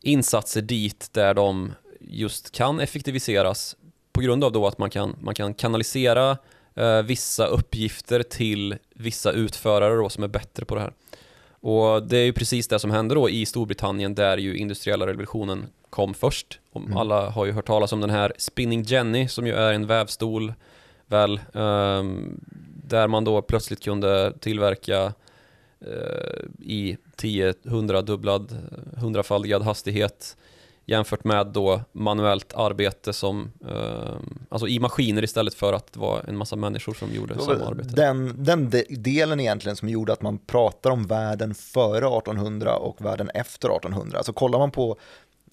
[0.00, 3.76] insatser dit där de just kan effektiviseras
[4.12, 6.38] på grund av då att man kan, man kan kanalisera
[6.74, 10.92] eh, vissa uppgifter till vissa utförare då, som är bättre på det här.
[11.66, 15.66] Och det är ju precis det som händer då i Storbritannien där ju industriella revolutionen
[15.90, 16.60] kom först.
[16.72, 16.96] Och mm.
[16.96, 20.52] Alla har ju hört talas om den här Spinning Jenny som ju är en vävstol
[21.06, 22.40] väl, um,
[22.88, 25.12] där man då plötsligt kunde tillverka
[25.86, 28.56] uh, i 10-100 dubblad,
[28.96, 30.36] hundrafaldigad hastighet
[30.86, 34.14] jämfört med då manuellt arbete som, eh,
[34.48, 37.88] alltså i maskiner istället för att det var en massa människor som gjorde samma arbete.
[37.88, 43.30] Den, den delen egentligen som gjorde att man pratar om världen före 1800 och världen
[43.34, 44.18] efter 1800.
[44.18, 44.96] Alltså kollar man på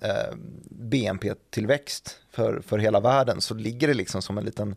[0.01, 0.35] eh,
[0.69, 4.75] BNP-tillväxt för, för hela världen så ligger det liksom som en liten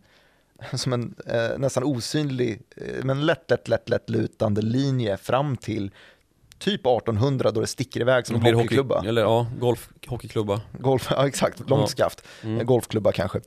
[0.74, 5.90] som en eh, nästan osynlig, eh, men lätt, lätt, lätt, lätt lutande linje fram till
[6.58, 8.94] typ 1800 då det sticker iväg som en hockeyklubba.
[8.94, 10.60] Hockey, eller ja, golf, hockeyklubba.
[10.72, 12.22] Golf, ja exakt, långt skaft.
[12.42, 12.66] Mm.
[12.66, 13.40] Golfklubba kanske.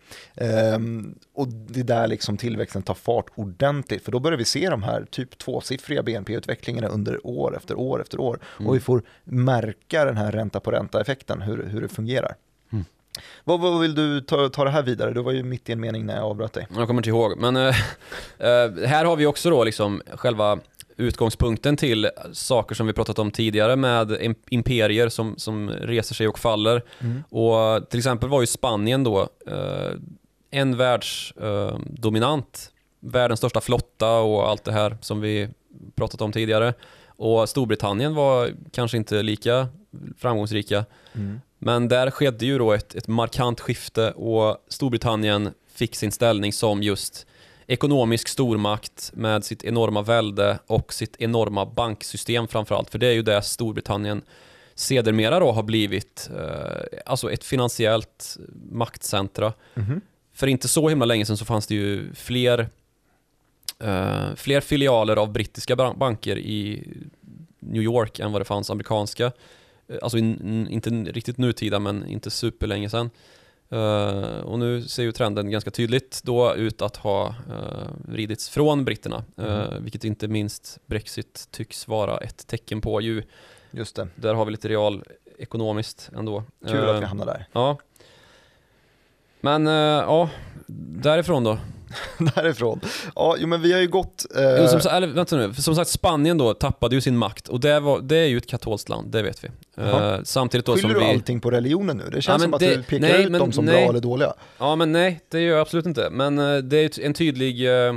[0.75, 4.69] Um, och det är där liksom tillväxten tar fart ordentligt, för då börjar vi se
[4.69, 8.39] de här typ tvåsiffriga BNP-utvecklingarna under år efter år efter år.
[8.57, 8.69] Mm.
[8.69, 12.35] Och vi får märka den här ränta på ränta-effekten, hur, hur det fungerar.
[12.71, 12.85] Mm.
[13.43, 15.13] Vad, vad, vill du ta, ta det här vidare?
[15.13, 16.67] Du var ju mitt i en mening när jag avbröt dig.
[16.75, 17.75] Jag kommer inte ihåg, men äh,
[18.87, 20.59] här har vi också då liksom själva
[20.99, 26.39] utgångspunkten till saker som vi pratat om tidigare med imperier som, som reser sig och
[26.39, 26.83] faller.
[26.99, 27.23] Mm.
[27.29, 29.91] Och till exempel var ju Spanien då eh,
[30.51, 32.71] en världsdominant,
[33.03, 35.49] eh, världens största flotta och allt det här som vi
[35.95, 36.73] pratat om tidigare.
[37.07, 39.67] Och Storbritannien var kanske inte lika
[40.17, 40.85] framgångsrika.
[41.13, 41.41] Mm.
[41.57, 46.83] Men där skedde ju då ett, ett markant skifte och Storbritannien fick sin ställning som
[46.83, 47.27] just
[47.69, 52.89] ekonomisk stormakt med sitt enorma välde och sitt enorma banksystem framförallt.
[52.89, 54.21] För det är ju det Storbritannien
[54.75, 58.37] sedermera då har blivit eh, alltså ett finansiellt
[58.71, 59.53] maktcentra.
[59.75, 60.01] Mm -hmm.
[60.33, 62.69] För inte så himla länge sedan så fanns det ju fler
[63.79, 66.87] eh, fler filialer av brittiska banker i
[67.59, 69.25] New York än vad det fanns amerikanska.
[69.87, 73.09] Eh, Alltså in, in, inte riktigt nutida men inte superlänge sedan.
[73.71, 78.85] Eh, och nu ser ju trenden ganska tydligt då ut att ha uh, vridits från
[78.85, 79.23] britterna.
[79.37, 83.23] eh, vilket inte minst Brexit tycks vara ett tecken på ju.
[83.71, 84.07] Just det.
[84.15, 85.03] Där har vi lite real
[85.37, 86.43] ekonomiskt ändå.
[86.67, 87.45] Kul Eh, att vi hamnar där.
[87.51, 87.77] Ja.
[89.41, 90.29] Men eh, ja,
[91.03, 91.57] därifrån då.
[92.35, 92.79] Därifrån.
[93.15, 94.25] Ja, jo, men vi har ju gått...
[94.35, 97.79] Eh, som, eller, vänta nu, som sagt Spanien då tappade ju sin makt och det,
[97.79, 99.47] var, det är ju ett katolskt land, det vet vi.
[99.83, 101.11] Eh, samtidigt då som skyller du vi...
[101.11, 102.03] allting på religionen nu?
[102.11, 103.75] Det känns men som att det- du pekar nej, ut men dem som nej.
[103.75, 104.33] bra eller dåliga.
[104.57, 106.09] Ja men nej, det gör jag absolut inte.
[106.11, 107.95] Men eh, det är en tydlig, eh,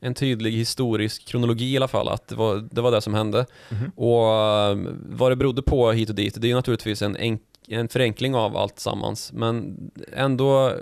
[0.00, 3.46] en tydlig historisk kronologi i alla fall, att det var det, var det som hände.
[3.68, 3.90] Mhm.
[3.96, 4.76] Och eh,
[5.08, 8.34] vad det berodde på hit och dit, det är ju naturligtvis en, enk, en förenkling
[8.34, 9.32] av allt sammans.
[9.32, 9.76] Men
[10.12, 10.72] ändå,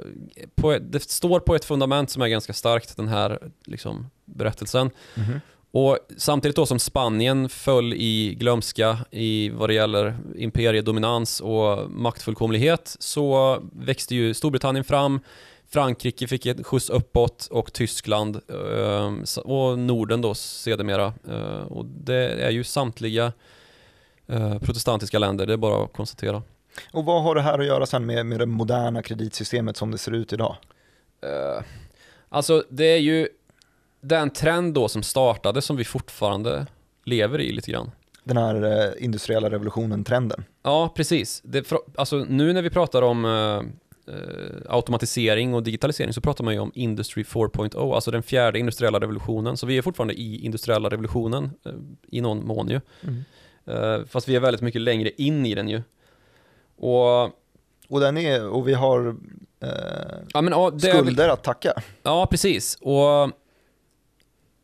[0.54, 4.90] på, det står på ett fundament som är ganska starkt, den här liksom, berättelsen.
[5.14, 5.40] Mhm.
[5.70, 12.96] Och samtidigt då som Spanien föll i glömska i vad det gäller imperiedominans och maktfullkomlighet
[12.98, 15.20] så växte ju Storbritannien fram,
[15.68, 19.12] Frankrike fick ett skjuts uppåt och Tyskland eh,
[19.44, 21.14] och Norden då sedermera.
[21.28, 23.32] Eh, och det är ju samtliga
[24.26, 26.42] eh, protestantiska länder, det är bara att konstatera.
[26.90, 29.98] Och vad har det här att göra sen med, med det moderna kreditsystemet som det
[29.98, 30.56] ser ut idag?
[31.22, 31.64] Eh,
[32.28, 33.28] alltså det är ju
[34.00, 36.66] den trend då som startade som vi fortfarande
[37.04, 37.90] lever i lite grann.
[38.24, 40.44] Den här eh, industriella revolutionen-trenden.
[40.62, 41.42] Ja, precis.
[41.44, 46.54] Det, alltså, nu när vi pratar om eh, eh, automatisering och digitalisering så pratar man
[46.54, 49.56] ju om Industry 4.0, alltså den fjärde industriella revolutionen.
[49.56, 51.72] Så vi är fortfarande i industriella revolutionen eh,
[52.08, 52.80] i någon mån ju.
[53.66, 55.82] Eh, fast vi är väldigt mycket längre in i den ju.
[56.76, 57.24] Och,
[57.88, 59.16] Och, den är, och vi har
[59.60, 59.68] eh,
[60.34, 61.72] ja, men, väl- skulder att tacka.
[62.02, 62.78] Ja, precis.
[62.80, 63.30] Och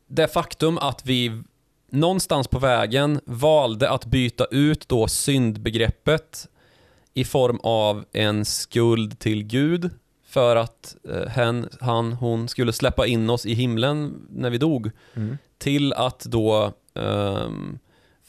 [0.06, 1.42] det faktum att vi
[1.90, 6.48] någonstans på vägen valde att byta ut då syndbegreppet
[7.14, 9.90] i form av en skuld till Gud
[10.26, 14.90] för att eh, hen, han, hon skulle släppa in oss i himlen när vi dog
[15.58, 17.78] till att då ehm,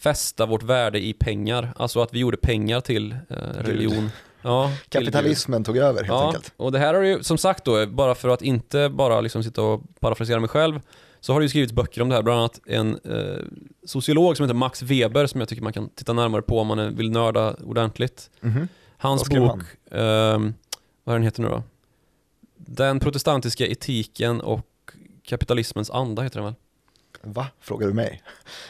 [0.04, 1.74] fästa vårt värde i pengar.
[1.76, 4.10] Alltså att vi gjorde pengar till eh, religion.
[4.44, 4.72] Ja.
[4.90, 6.54] Kapitalismen tog över helt Ja, enkelt.
[6.58, 9.62] och det här har ju som sagt då, bara för att inte bara liksom sitta
[9.62, 10.80] och parafrasera mig själv,
[11.20, 13.44] så har det ju skrivits böcker om det här, bland annat en eh,
[13.86, 16.96] sociolog som heter Max Weber som jag tycker man kan titta närmare på om man
[16.96, 18.30] vill nörda ordentligt.
[18.40, 18.68] Mhm.
[18.98, 19.60] Hans Vad bok,
[19.92, 20.54] ehm,
[21.04, 21.64] vad är den heter nu då?
[22.58, 24.68] Den protestantiska etiken och
[25.24, 26.56] kapitalismens anda heter den väl?
[27.22, 27.48] Va?
[27.60, 28.22] Frågar du mig?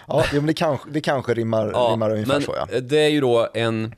[0.07, 2.79] Ja, jo, men det kanske, det kanske rimmar, rimmar ungefär men så ja.
[2.81, 3.95] det är ju då en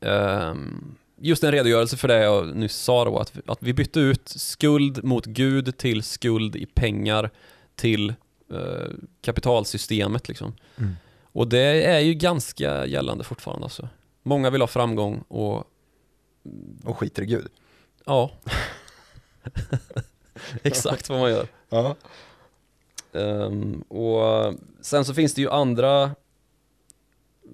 [0.00, 4.28] ehm, just en redogörelse för det jag nyss sa då, att, att vi bytte ut
[4.28, 7.30] skuld mot Gud till skuld i pengar
[7.76, 8.14] till
[8.50, 8.90] eh,
[9.22, 10.54] kapitalsystemet liksom.
[10.76, 10.96] Mm.
[11.22, 13.88] Och det är ju ganska gällande fortfarande alltså.
[14.22, 15.70] Många vill ha framgång och
[16.84, 17.48] Och skiter i Gud.
[18.06, 18.30] ja,
[20.62, 21.46] exakt vad man gör.
[21.68, 21.96] Ja.
[23.14, 26.10] Ehm, och sen så finns det ju andra,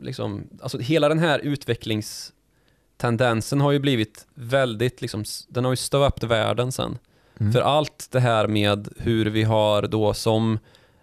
[0.03, 6.23] liksom, alltså hela den här utvecklingstendensen har ju blivit väldigt, liksom, den har ju stöpt
[6.23, 6.99] världen sen.
[7.41, 7.53] Mm.
[7.53, 10.59] För allt det här med hur vi har då som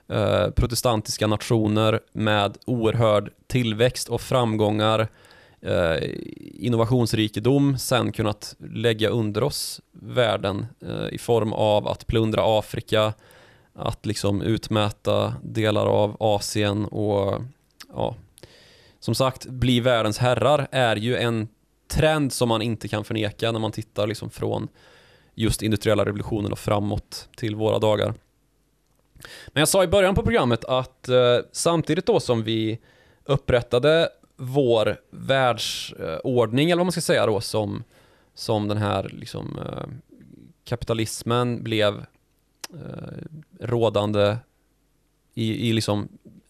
[0.08, 5.08] eh, protestantiska nationer med oerhörd tillväxt och framgångar,
[5.62, 5.98] eh,
[6.54, 13.14] innovationsrikedom, sen kunnat lägga under oss världen eh, i form av att plundra Afrika,
[13.78, 17.42] att liksom utmäta delar av Asien och
[17.94, 18.16] ja,
[19.00, 21.48] som sagt, bli världens herrar är ju en
[21.88, 24.68] trend som man inte kan förneka när man tittar liksom från
[25.36, 28.14] just industriella revolutionen och framåt till våra dagar.
[29.48, 32.80] Men jag sa i början på programmet att eh, samtidigt då som vi
[33.24, 37.84] upprättade vår världsordning, eller vad man ska säga då, som,
[38.34, 39.86] som den här liksom, eh,
[40.64, 42.06] kapitalismen blev
[43.60, 44.38] rådande
[45.34, 46.08] i, i liksom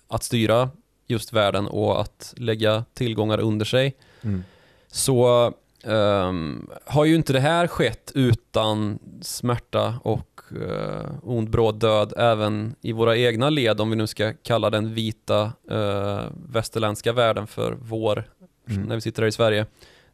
[0.08, 0.70] att styra
[1.08, 4.44] just världen och att lägga tillgångar under sig Mm.
[4.88, 5.54] så
[5.84, 12.76] ehm, har ju inte det här skett utan smärta och uh, ond bråd död även
[12.82, 17.78] i våra egna led om vi nu ska kalla den vita uh, västerländska världen för
[17.82, 18.30] vår
[18.70, 18.84] Mm.
[18.84, 19.66] när vi sitter här i Sverige.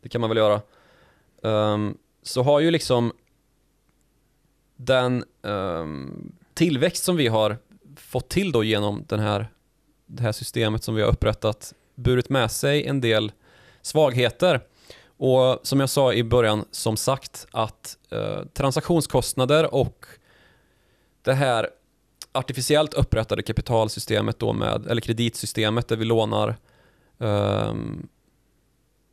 [0.01, 0.61] Det kan man väl göra.
[1.43, 3.11] Ehm, så har ju liksom
[4.85, 7.57] den um, tillväxt som vi har
[7.95, 9.47] fått till då genom den här,
[10.05, 13.31] det här systemet som vi har upprättat burit med sig en del
[13.81, 14.61] svagheter.
[15.17, 20.05] Och som jag sa i början, som sagt, att eh, transaktionskostnader och
[21.21, 21.69] det här
[22.31, 26.55] artificiellt upprättade kapitalsystemet då med, eller kreditsystemet där vi lånar
[27.17, 28.07] um,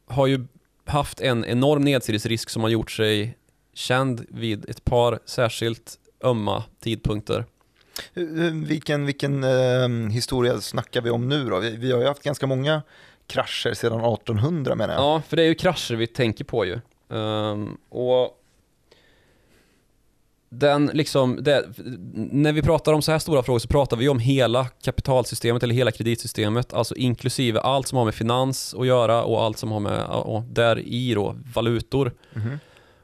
[0.07, 0.47] har ju
[0.85, 3.39] haft en enorm nedsidesrisk som har gjort sig
[3.81, 7.45] känd vid ett par särskilt ömma tidpunkter.
[8.67, 11.59] Vilken, vilken eh, historia snackar vi om nu då?
[11.59, 12.83] Vi, vi, har ju haft ganska många
[13.27, 15.03] krascher sedan 1800 menar jag.
[15.03, 16.81] Ja, för det är ju krascher vi tänker på ju.
[17.09, 18.37] Um, och
[20.49, 21.69] den liksom, det,
[22.15, 25.75] när vi pratar om så här stora frågor så pratar vi om hela kapitalsystemet eller
[25.75, 29.81] hela kreditsystemet, alltså inklusive allt som har med finans att göra och allt som har
[29.81, 32.13] med, och där i då, valutor.
[32.35, 32.59] Mm.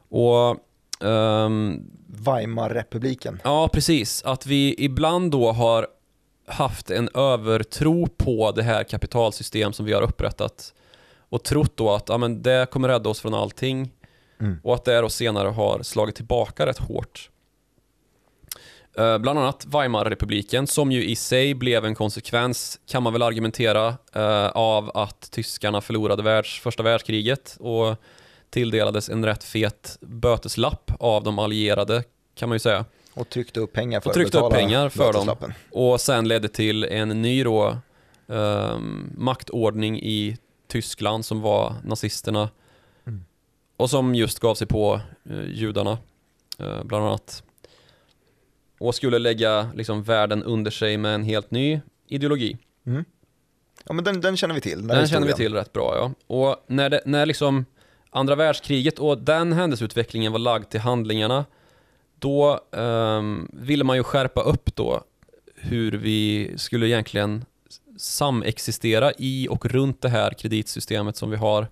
[0.08, 0.56] Och
[1.00, 3.40] um, Weimarrepubliken.
[3.44, 4.22] Ja, precis.
[4.22, 5.86] Att vi ibland då har
[6.46, 10.74] haft en övertro på det här kapitalsystem som vi har upprättat
[11.28, 13.92] och trott då att ja, men det kommer rädda oss från allting
[14.40, 14.60] mm.
[14.62, 17.30] och att det då senare har slagit tillbaka rätt hårt.
[18.98, 23.88] Uh, bland annat Weimarrepubliken som ju i sig blev en konsekvens, kan man väl argumentera,
[24.16, 27.96] uh, av att tyskarna förlorade världs, första världskriget och
[28.50, 32.04] tilldelades en rätt fet böteslapp av de allierade,
[32.34, 32.84] kan man ju säga.
[33.14, 35.52] Och tryckte upp pengar för och tryckte upp pengar för dem.
[35.70, 37.78] Och sen ledde till en ny då,
[38.26, 42.48] um, maktordning i Tyskland som var nazisterna.
[43.06, 43.24] Mm.
[43.76, 45.98] Och som just gav sig på uh, judarna,
[46.60, 47.42] uh, bland annat.
[48.80, 52.58] Och skulle lägga liksom, världen under sig med en helt ny ideologi.
[52.86, 53.04] Mm.
[53.84, 54.78] Ja men den, den, känner vi till.
[54.78, 56.36] Den, den känner vi till rätt bra ja.
[56.36, 57.64] Och när, det, när liksom
[58.16, 61.44] andra världskriget och den händelseutvecklingen var lagd till handlingarna
[62.18, 65.02] då um, ville man ju skärpa upp då
[65.54, 67.44] hur vi skulle egentligen
[67.98, 71.68] samexistera i och runt det här kreditsystemet som vi har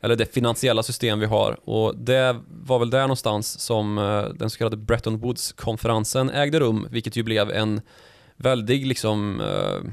[0.00, 1.70] eller det finansiella system vi har.
[1.70, 6.88] Och det var väl där någonstans som uh, den så kallade Bretton Woods-konferensen ägde rum
[6.90, 7.80] vilket ju blev en
[8.36, 9.90] väldig liksom uh,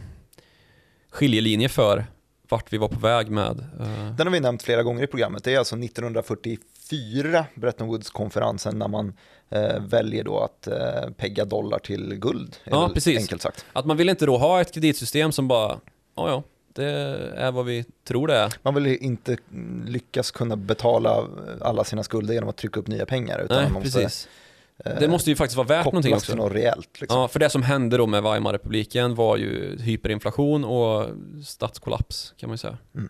[1.12, 2.06] skiljelinje för
[2.54, 3.60] vart vi var på väg med.
[3.80, 4.16] Uh...
[4.18, 5.44] Den har vi nämnt flera gånger i programmet.
[5.44, 9.14] Det är alltså 1944, Bretton Woods-konferensen, när man
[9.50, 12.56] eh, väljer då att eh, pegga dollar till guld.
[12.64, 13.20] Ja, precis.
[13.20, 13.66] Enkelt sagt.
[13.74, 15.80] Att man vill inte då ha ett kreditsystem som bara,
[16.16, 16.86] ja ja, det
[17.36, 18.54] är vad vi tror det är.
[18.62, 19.38] Man vill inte
[19.86, 21.28] lyckas kunna betala
[21.62, 23.40] alla sina skulder genom att trycka upp nya pengar.
[23.40, 24.28] Utan Nej, man måste, precis.
[24.86, 26.26] Eh, det måste ju faktiskt vara värt någonting också.
[26.26, 27.02] till något rejält.
[27.02, 27.20] Liksom.
[27.20, 31.10] Ja, för det som hände då med Weimarrepubliken var ju hyperinflation och
[31.46, 32.78] statskollaps kan man ju säga.
[32.96, 33.10] Mm.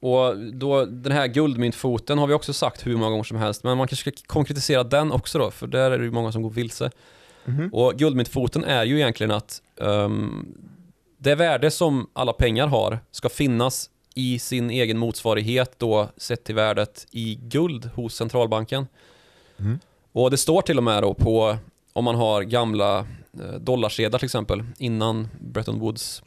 [0.00, 3.78] Och då, den här guldmyntfoten har vi också sagt hur många gånger som helst, men
[3.78, 6.50] man kanske ska konkretisera den också då, för där är det ju många som går
[6.50, 6.90] vilse.
[7.44, 7.74] Mm.
[7.74, 10.54] Och guldmyntfoten är ju egentligen att um,
[11.18, 16.54] det värde som alla pengar har ska finnas i sin egen motsvarighet då sett till
[16.54, 18.86] värdet i guld hos centralbanken.
[19.58, 19.78] Mm.
[20.16, 21.56] Och det står till och med då på,
[21.92, 22.98] om man har gamla
[23.40, 26.22] eh, dollarsedlar till exempel, innan Bretton Woods,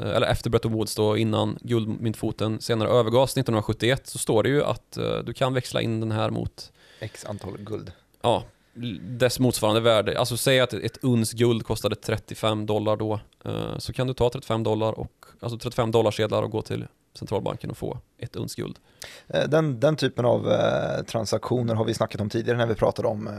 [0.00, 4.64] eh, eller efter Bretton Woods då, innan guldmyntfoten senare övergavs 1971, så står det ju
[4.64, 7.92] att eh, du kan växla in den här mot X antal guld.
[8.22, 8.44] Ja,
[9.00, 10.18] dess motsvarande värde.
[10.18, 13.20] Alltså säg att ett uns guld kostade 35 dollar då,
[13.78, 17.78] så kan du ta 35 dollar och, alltså 35 dollarsedlar och gå till centralbanken att
[17.78, 18.78] få ett uns guld.
[19.26, 23.08] Eh, den, den typen av eh, transaktioner har vi snackat om tidigare när vi pratade
[23.08, 23.34] om eh,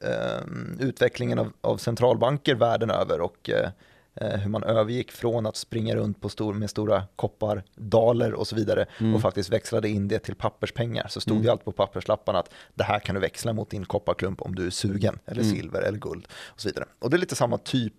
[0.00, 0.42] eh
[0.80, 3.70] utvecklingen av, av, centralbanker världen över och eh,
[4.14, 8.86] hur man övergick från att springa runt på stor, med stora koppardaler och så vidare
[9.00, 9.14] mm.
[9.14, 11.08] och faktiskt växlade in det till papperspengar.
[11.08, 11.46] Så stod mm.
[11.46, 14.66] det allt på papperslapparna att det här kan du växla mot din kopparklump om du
[14.66, 15.54] är sugen, eller mm.
[15.54, 16.84] silver eller guld och så vidare.
[16.98, 17.94] Och det är lite samma typ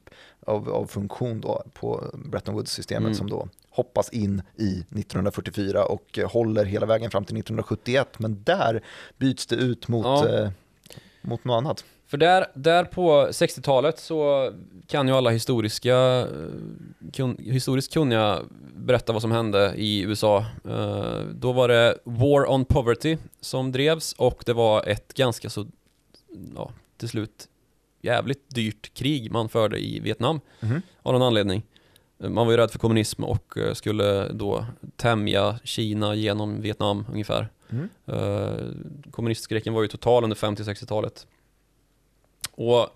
[0.45, 3.15] av, av funktion då på Bretton Woods-systemet mm.
[3.15, 8.19] som då hoppas in i 1944 och håller hela vägen fram till 1971.
[8.19, 8.83] Men där
[9.17, 10.29] byts det ut mot, ja.
[10.29, 10.49] eh,
[11.21, 11.85] mot något annat.
[12.07, 14.51] För där, där på 60-talet så
[14.87, 16.27] kan ju alla historiska, eh,
[17.13, 18.41] kun, historiskt kunniga
[18.75, 20.45] berätta vad som hände i USA.
[20.65, 25.67] Uh, då var det War on Poverty som drevs och det var ett ganska så,
[26.55, 27.47] ja, till slut
[28.01, 30.81] jävligt dyrt krig man förde i Vietnam mm.
[31.01, 31.63] av någon anledning.
[32.17, 34.65] Man var ju rädd för kommunism och eh, skulle då
[34.95, 37.49] tämja Kina genom Vietnam ungefär.
[37.69, 37.89] Mm.
[38.09, 38.71] Uh,
[39.11, 41.27] kommunistskräcken var ju total under 50-60-talet.
[42.55, 42.89] Och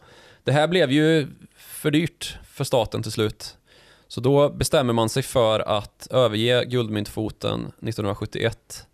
[0.44, 3.58] det här blev ju för dyrt för staten till slut.
[4.08, 8.88] Så då bestämmer man sig för att överge guldmyntfoten 1971.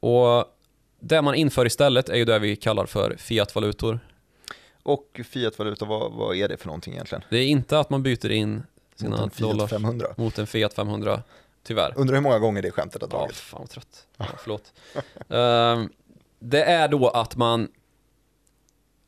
[0.00, 0.44] Och
[1.00, 4.00] det man inför istället är ju det vi kallar för fiatvalutor.
[4.82, 7.24] Och fiatvaluta, vad, vad är det för någonting egentligen?
[7.30, 8.62] Det är inte att man byter in
[8.96, 10.06] sina mot en Fiat dollar 500.
[10.16, 11.22] mot en Fiat 500,
[11.62, 11.92] tyvärr.
[11.96, 13.38] Undrar hur många gånger det skämtet har dragits.
[13.38, 14.06] Ja, fan vad trött.
[14.16, 14.72] Ja, förlåt.
[15.30, 15.90] uh,
[16.38, 17.68] det är då att man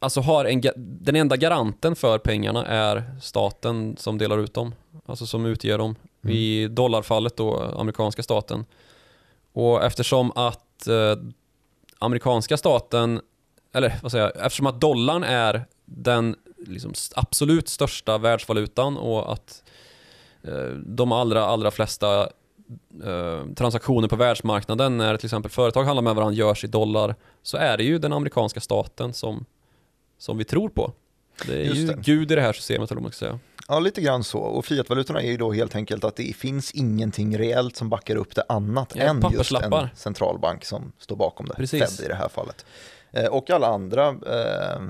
[0.03, 4.75] alltså har en, den enda garanten för pengarna är staten som delar ut dem,
[5.07, 5.95] alltså som utger dem.
[6.25, 6.37] Mm.
[6.37, 8.65] I dollarfallet då, amerikanska staten.
[9.53, 11.17] Och eftersom att eh,
[11.99, 13.21] amerikanska staten,
[13.73, 19.63] eller vad säger jag, eftersom att dollarn är den liksom, absolut största världsvalutan och att
[20.43, 22.21] eh, de allra, allra flesta
[23.05, 27.57] eh, transaktioner på världsmarknaden när till exempel företag handlar med varandra görs i dollar så
[27.57, 29.45] är det ju den amerikanska staten som,
[30.23, 30.93] som vi tror på.
[31.47, 31.95] Det är Just ju det.
[32.03, 33.39] gud i det här systemet eller vad man ska säga.
[33.69, 34.39] Ja, lite grann så.
[34.39, 38.35] Och fiatvalutorna är ju då helt enkelt att det finns ingenting reellt som backar upp
[38.35, 41.55] det annat Ja, än just en centralbank som står bakom det.
[41.55, 41.97] Precis.
[41.97, 42.65] Fed i det här fallet.
[43.13, 44.83] Eh, och alla andra eh,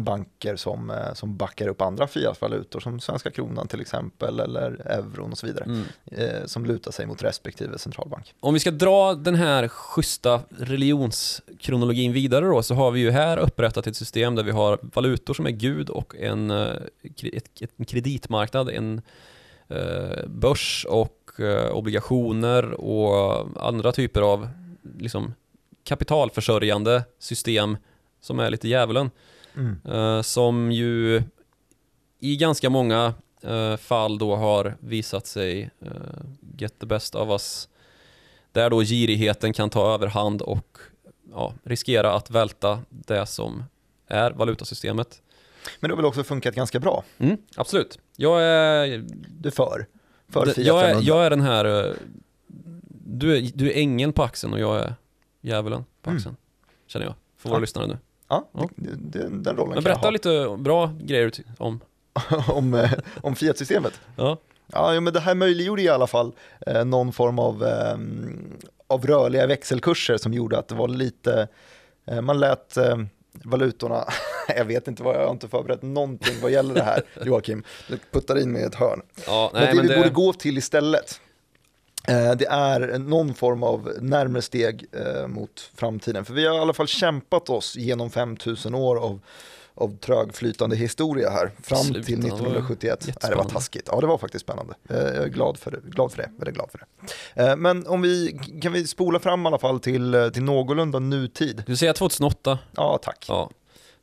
[0.00, 5.32] banker som, eh, som backar upp andra fiatvalutor som svenska kronan till exempel eller euron
[5.32, 5.64] och så vidare.
[5.64, 5.84] Mm.
[6.06, 8.34] Eh, som lutar sig mot respektive centralbank.
[8.40, 13.38] Om vi ska dra den här schyssta religionskronologin vidare då så har vi ju här
[13.38, 16.76] upprättat ett system där vi har valutor som är gud och en, eh,
[17.32, 19.02] ett, en kreditmarknad, en
[19.68, 24.48] eh, börs och eh, obligationer och andra typer av
[24.98, 25.34] liksom,
[25.84, 27.76] kapitalförsörjande system
[28.20, 29.10] som är lite djävulen.
[29.56, 29.80] Mm.
[29.84, 31.22] Eh, som ju
[32.20, 35.90] i ganska många eh, fall då har visat sig eh,
[36.56, 37.68] get the best of us.
[38.52, 40.78] Där då girigheten kan ta överhand och
[41.32, 43.64] ja, riskera att välta det som
[44.06, 45.22] är valutasystemet.
[45.80, 47.04] Men det har väl också funkat ganska bra.
[47.18, 47.98] Mm, absolut.
[48.16, 49.04] Jag är,
[49.40, 49.86] Du för.
[50.28, 51.06] För d- Fiat jag, är, 500.
[51.08, 51.94] jag är den här,
[53.06, 54.94] du är, du är ängeln på axeln och jag är
[55.40, 56.16] djävulen på Mm.
[56.18, 56.36] axeln.
[56.86, 57.60] Känner jag, för våra Ja.
[57.60, 57.98] lyssnare nu.
[58.28, 58.68] Ja, Ja.
[58.76, 61.80] det, det, den rollen Men kan jag berätta lite bra grejer om.
[62.30, 62.52] ha.
[62.54, 64.00] om, eh, om Fiat-systemet.
[64.16, 64.36] Ja.
[64.72, 66.32] Ja, men det här möjliggjorde i alla fall
[66.66, 67.96] eh, någon form av, eh,
[68.86, 71.48] av rörliga växelkurser som gjorde att det var lite,
[72.06, 72.96] eh, man lät eh,
[73.32, 74.04] valutorna,
[74.56, 77.98] jag vet inte vad, jag har inte förberett någonting vad gäller det här, Joakim, du
[78.12, 79.02] puttar in mig i ett hörn.
[79.26, 81.20] Ja, Men nej, det men vi det, borde gå till istället,
[82.06, 86.24] det är någon form av närmare steg eh, mot framtiden.
[86.24, 89.20] För vi har i alla fall kämpat oss genom 5000 år av,
[89.74, 93.04] av trögflytande historia här, fram Sluta, till det var 1971.
[93.06, 93.88] Nej, det var taskigt.
[93.92, 94.74] Ja, det var faktiskt spännande.
[94.90, 96.78] Eh, Jag är glad för det, glad för det, väldigt glad för
[97.34, 97.42] det.
[97.42, 100.98] Eh, Men om vi, kan vi spola fram i alla fall till, eh, till någorlunda
[100.98, 101.62] nutid?
[101.66, 103.24] du säger 2008, Ja, tack.
[103.28, 103.50] Ja.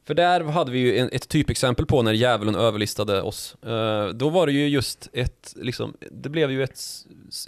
[0.05, 3.55] För där hade vi ju en, ett typexempel på när djävulen överlistade oss.
[3.65, 6.79] Eh, då var det ju just ett, liksom, det blev ju ett,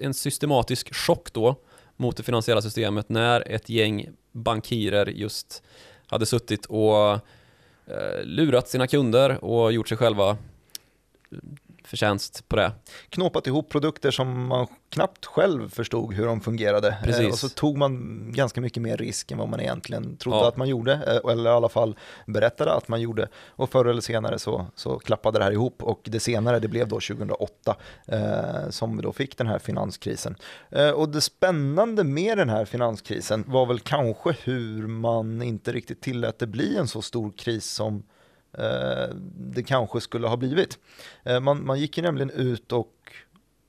[0.01, 1.55] en systematisk chock då
[1.95, 5.63] mot det finansiella systemet när ett gäng bankirer just
[6.07, 7.11] hade suttit och
[7.87, 10.37] eh, lurat sina kunder och gjort sig själva
[11.87, 12.71] förtjänst på det.
[13.09, 16.97] knåpat ihop produkter som man knappt själv förstod hur de fungerade.
[17.03, 17.21] Precis.
[17.21, 20.47] Eh, och så tog man ganska mycket mer risk än vad man egentligen trodde Ja.
[20.47, 21.95] att man gjorde, eh, eller i alla fall
[22.27, 23.27] berättade att man gjorde.
[23.47, 26.87] Och förr eller senare så, så klappade det här ihop och det senare det blev
[26.87, 27.75] då 2008
[28.07, 30.35] eh, som vi då fick den här finanskrisen.
[30.69, 36.01] Eh, och det spännande med den här finanskrisen var väl kanske hur man inte riktigt
[36.01, 38.03] tillät det bli en så stor kris som
[38.57, 40.79] Eh, det kanske skulle ha blivit.
[41.23, 43.13] Eh, man, man gick ju nämligen ut och,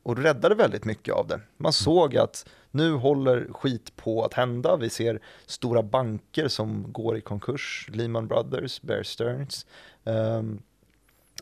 [0.03, 1.41] och räddade väldigt mycket av det.
[1.57, 4.77] Man såg att nu håller skit på att hända.
[4.77, 9.67] Vi ser stora banker som går i konkurs, Lehman Brothers, Bear Stearns.
[10.05, 10.63] Ehm,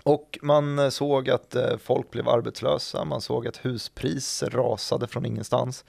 [0.02, 5.84] och man eh, såg att folk blev arbetslösa, man såg att huspriser rasade från ingenstans.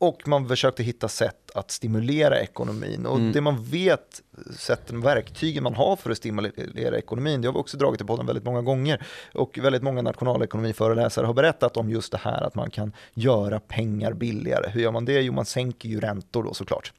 [0.00, 3.06] Och man försökte hitta sätt att stimulera ekonomin.
[3.06, 3.32] Och Mm.
[3.32, 4.22] det man vet,
[4.58, 8.26] sätten, verktygen man har för att stimulera ekonomin, det har vi också dragit i podden
[8.26, 9.06] väldigt många gånger.
[9.34, 14.12] Och väldigt många nationalekonomiföreläsare har berättat om just det här att man kan göra pengar
[14.12, 14.70] billigare.
[14.70, 15.20] Hur gör man det?
[15.20, 16.92] Jo, man sänker ju räntor då såklart.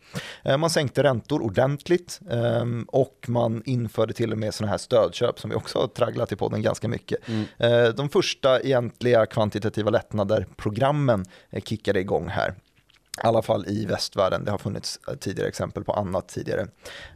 [0.43, 5.39] Eh, Man sänkte räntor ordentligt ehm, och man införde till och med sådana här stödköp
[5.39, 7.27] som vi också har tragglat i podden ganska mycket.
[7.27, 7.45] Mm.
[7.57, 12.53] Eh, De första egentliga kvantitativa lättnader, programmen, eh, kickade igång här.
[13.17, 16.67] I alla fall i västvärlden, det har funnits eh, tidigare exempel på annat tidigare.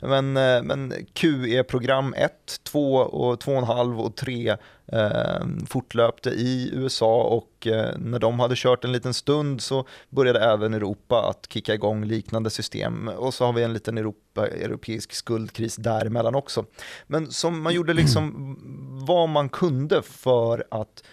[0.02, 2.32] Men, eh, men QE-program 1,
[2.64, 8.86] 2, och 2,5 och 3 eh, fortlöpte i USA och eh, när de hade kört
[8.86, 13.08] en liten stund så började även Europa att kicka igång liknande system.
[13.08, 16.66] Och så har vi en liten Europa, europeisk skuldkris däremellan också.
[17.08, 18.56] Men som man gjorde liksom
[19.08, 21.04] vad man kunde för att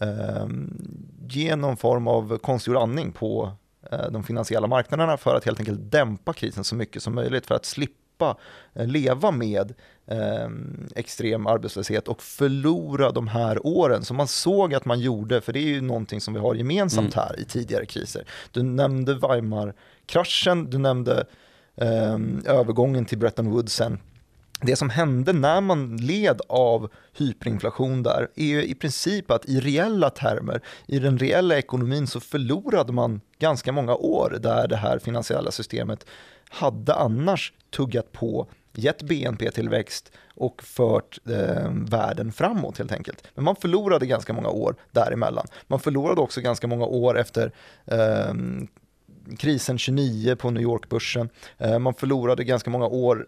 [0.00, 0.46] eh,
[1.28, 3.52] ge någon form av konstgjord andning på
[4.10, 7.64] de finansiella marknaderna för att helt enkelt dämpa krisen så mycket som möjligt för att
[7.64, 8.36] slippa
[8.74, 9.74] eh, leva med
[10.06, 10.48] eh,
[10.96, 15.58] extrem arbetslöshet och förlora de här åren som man såg att man gjorde, för det
[15.58, 17.26] är ju någonting som vi har gemensamt Mm.
[17.26, 18.24] här i tidigare kriser.
[18.52, 21.26] Du nämnde Weimar-kraschen, du nämnde
[21.76, 23.98] eh, övergången till Bretton Woods sen
[24.60, 29.60] det som hände när man led av hyperinflation där är ju i princip att i
[29.60, 34.98] reella termer, i den reella ekonomin så förlorade man ganska många år där det här
[34.98, 36.06] finansiella systemet
[36.48, 43.28] hade annars tuggat på, gett BNP-tillväxt och fört eh, världen framåt helt enkelt.
[43.34, 45.46] Men man förlorade ganska många år däremellan.
[45.66, 47.52] Man förlorade också ganska många år efter
[47.86, 48.34] eh,
[49.36, 51.28] krisen 29 på New York-börsen.
[51.58, 53.26] Eh, man förlorade ganska många år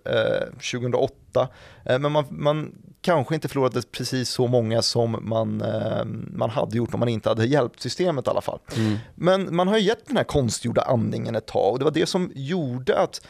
[0.52, 1.48] 2008,
[1.84, 2.72] eh, eh, men man, man,
[3.02, 5.62] kanske inte förlorade precis så många som man,
[6.32, 8.58] man hade gjort om man inte hade hjälpt systemet i alla fall.
[8.76, 8.98] Mm.
[9.14, 12.32] Men man har gett den här konstgjorda andningen ett tag och det var det som
[12.34, 13.26] gjorde att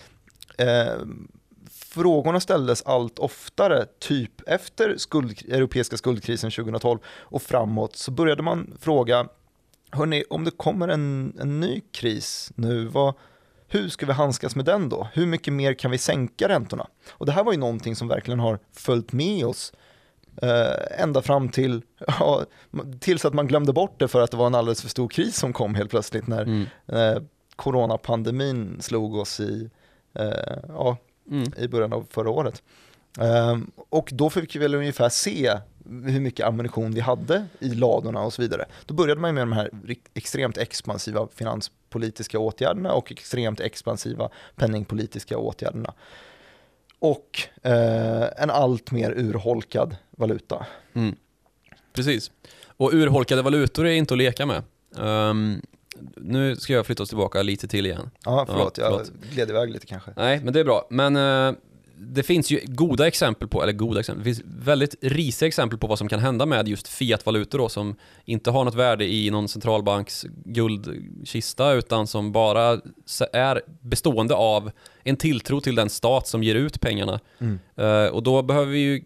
[0.58, 0.94] eh,
[1.70, 8.76] frågorna ställdes allt oftare, typ efter skuld, europeiska skuldkrisen 2012 och framåt så började man
[8.80, 9.26] fråga
[9.92, 13.14] hörni, om det kommer en, en ny kris nu, vad,
[13.68, 15.08] hur ska vi handskas med den då?
[15.12, 16.86] Hur mycket mer kan vi sänka räntorna?
[17.10, 19.72] Och det här var ju någonting som verkligen har följt med oss
[20.42, 21.82] eh, ända fram till,
[22.20, 22.44] ja,
[23.00, 25.36] tills att man glömde bort det för att det var en alldeles för stor kris
[25.36, 26.66] som kom helt plötsligt när mm.
[26.86, 27.22] eh,
[27.56, 29.70] coronapandemin slog oss i,
[30.14, 30.96] eh, ja,
[31.30, 31.52] mm.
[31.56, 32.62] i början av förra året.
[33.18, 38.22] Eh, och då fick vi väl ungefär se hur mycket ammunition vi hade i ladorna
[38.22, 38.64] och så vidare.
[38.86, 39.70] Då började man med de här
[40.14, 45.94] extremt expansiva finanspolitiska åtgärderna och extremt expansiva penningpolitiska åtgärderna.
[46.98, 50.66] Och eh, en allt mer urholkad valuta.
[50.94, 51.16] Mm.
[51.92, 52.30] Precis.
[52.66, 54.62] Och urholkade valutor är inte att leka med.
[54.96, 55.62] Um,
[56.16, 58.10] nu ska jag flytta oss tillbaka lite till igen.
[58.24, 59.10] Ja, förlåt, ja, förlåt.
[59.20, 60.10] jag gled iväg lite kanske.
[60.16, 60.86] Nej, men det är bra.
[60.90, 61.54] Men uh,
[62.02, 65.86] det finns ju goda exempel på, eller goda exempel, det finns väldigt risiga exempel på
[65.86, 69.48] vad som kan hända med just fiatvalutor då som inte har något värde i någon
[69.48, 72.80] centralbanks guldkista utan som bara
[73.32, 74.70] är bestående av
[75.02, 77.20] en tilltro till den stat som ger ut pengarna.
[77.38, 77.58] Mm.
[77.78, 79.04] Uh, och då behöver vi ju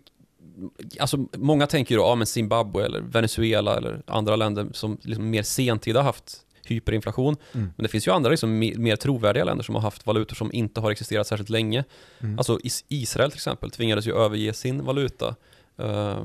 [1.01, 5.31] Alltså många tänker ju då, ja men Zimbabwe eller Venezuela eller andra länder som liksom
[5.31, 6.41] mer sentida haft
[6.71, 7.37] hyperinflation.
[7.53, 7.71] Mm.
[7.77, 10.81] Men det finns ju andra liksom, mer trovärdiga länder som har haft valutor som inte
[10.81, 11.85] har existerat särskilt länge.
[12.21, 12.39] Mm.
[12.39, 12.59] Alltså
[12.89, 15.37] Israel till exempel tvingades ju överge sin valuta
[15.81, 16.25] uh,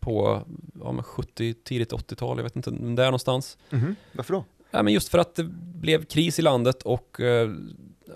[0.00, 0.42] på
[0.80, 3.58] ja, 70, tidigt 80-tal, jag vet inte, där någonstans.
[3.70, 3.96] Mm.
[4.12, 4.44] Varför då?
[4.70, 5.44] Ja, men just för att det
[5.74, 7.54] blev kris i landet och uh,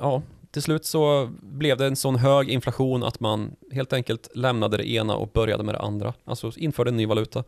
[0.01, 4.77] ja, till slut så blev det en sån hög inflation att man helt enkelt lämnade
[4.77, 6.15] det ena och började med det andra.
[6.25, 7.45] Alltså införde en ny valuta.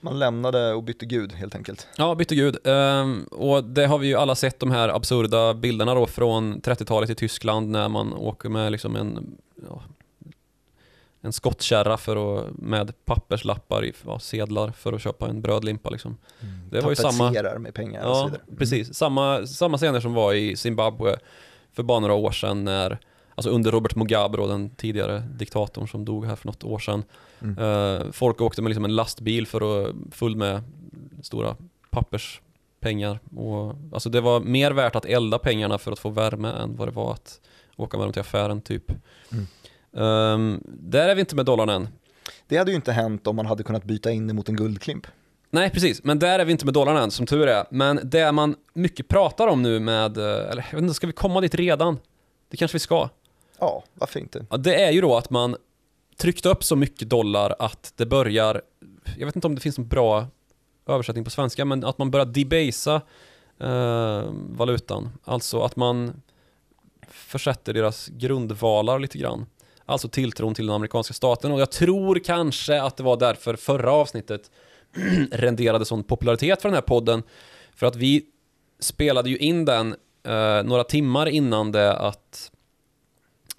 [0.00, 1.88] Man lämnade och bytte gud helt enkelt.
[1.96, 2.66] Ja, bytte gud.
[2.66, 7.10] Um, och det har vi ju alla sett de här absurda bilderna då från 30-talet
[7.10, 9.36] i Tyskland när man åker med liksom en,
[9.68, 9.82] ja,
[11.20, 16.16] en skottkärra för att, med papperslappar i ja, sedlar för att köpa en brödlimpa liksom.
[16.40, 16.54] Mm.
[16.70, 17.58] Det var ju samma...
[17.58, 18.42] med pengar ja, och så vidare.
[18.46, 18.56] Mm.
[18.56, 18.94] precis.
[18.94, 21.16] Samma, samma scener som var i Zimbabwe
[21.72, 22.98] för bara några år sedan när
[23.36, 27.02] alltså under Robert Mugabe då, den tidigare diktatorn som dog här för något år sedan.
[27.42, 27.58] Mm.
[27.58, 30.62] Uh, folk åkte med liksom en lastbil för att, full med
[31.22, 31.56] stora
[31.90, 33.18] papperspengar.
[33.36, 36.88] Och, alltså det var mer värt att elda pengarna för att få värme än vad
[36.88, 37.40] det var att
[37.76, 38.92] åka med dem till affären typ.
[39.32, 39.46] Mm.
[39.92, 41.88] Um, där är vi inte med dollarn än.
[42.48, 45.06] Det hade ju inte hänt om man hade kunnat byta in det mot en guldklimp.
[45.50, 46.04] Nej, precis.
[46.04, 47.64] Men där är vi inte med dollarn än, som tur är.
[47.70, 51.12] Men det man mycket pratar om nu med, eh, eller jag vet inte, ska vi
[51.12, 51.98] komma dit redan?
[52.48, 53.08] Det kanske vi ska.
[53.58, 54.46] Ja, varför inte?
[54.50, 55.56] Ja, det är ju då att man
[56.16, 58.62] tryckte upp så mycket dollar att det börjar,
[59.18, 60.26] jag vet inte om det finns en bra
[60.86, 63.00] översättning på svenska, men att man börjar debasa
[63.60, 65.10] eh, valutan.
[65.24, 66.22] Alltså att man
[67.08, 69.46] försätter deras grundvalar lite grann.
[69.84, 73.92] Alltså tilltron till den amerikanska staten och jag tror kanske att det var därför förra
[73.92, 74.50] avsnittet
[75.30, 77.22] renderade sån popularitet för den här podden.
[77.74, 78.24] För att vi
[78.80, 79.94] spelade ju in den
[80.26, 82.50] eh, några timmar innan det att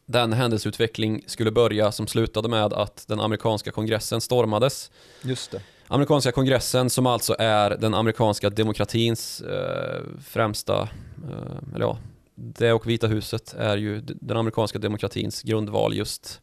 [0.07, 4.91] den händelseutveckling skulle börja som slutade med att den amerikanska kongressen stormades.
[5.21, 5.61] Just det.
[5.87, 10.81] Amerikanska kongressen som alltså är den amerikanska demokratins eh, främsta,
[11.29, 11.97] eh, eller ja,
[12.35, 16.41] det och Vita huset är ju den amerikanska demokratins grundval just.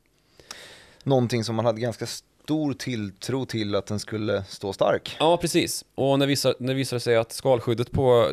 [1.02, 5.16] Någonting som man hade ganska stor tilltro till att den skulle stå stark.
[5.18, 5.84] Ja, precis.
[5.94, 8.30] Och när, visar, när det visade sig att skalskyddet på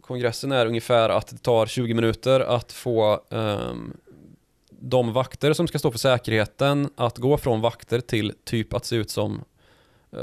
[0.00, 3.96] kongressen är ungefär att det tar 20 minuter att få um,
[4.80, 8.96] de vakter som ska stå för säkerheten att gå från vakter till typ att se
[8.96, 9.44] ut som
[10.16, 10.20] uh,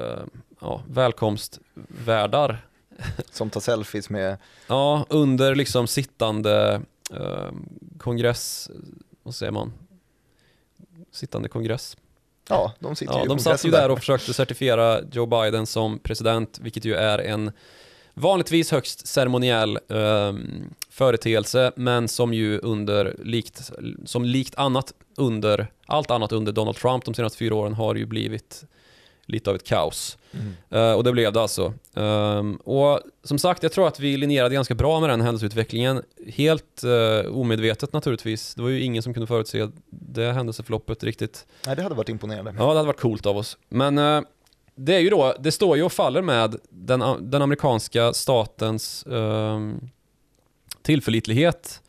[0.62, 2.68] ja, välkomstvärdar.
[3.32, 4.38] Som tar selfies med?
[4.68, 6.82] Ja, under liksom sittande
[7.14, 7.52] uh,
[7.98, 8.70] kongress,
[9.24, 9.74] vad säger man?
[11.12, 11.98] Sittande kongress.
[12.50, 16.00] Ja, de sitter ja, ju De satt ju där och försökte certifiera Joe Biden som
[16.00, 17.52] president, vilket ju är en
[18.16, 20.34] vanligtvis högst ceremoniell eh,
[20.90, 23.72] företeelse men som ju under likt,
[24.06, 28.06] som likt annat under, allt annat under Donald Trump de senaste fyra åren har ju
[28.06, 28.66] blivit
[29.26, 30.18] lite av ett kaos.
[30.32, 30.54] Mm.
[30.84, 31.74] Uh, och det blev det alltså.
[31.94, 36.02] Um, och som sagt, jag tror att vi linjerade ganska bra med den händelseutvecklingen.
[36.28, 38.56] Helt uh, omedvetet naturligtvis.
[38.56, 41.46] Det var ju ingen som kunde förutse det händelseförloppet riktigt.
[41.66, 42.56] Nej, det hade varit imponerande.
[42.58, 43.58] Ja, det hade varit coolt av oss.
[43.70, 44.22] Men uh,
[44.76, 49.90] det är ju då, det står ju och faller med den, den amerikanska statens um,
[50.82, 51.82] tillförlitlighet.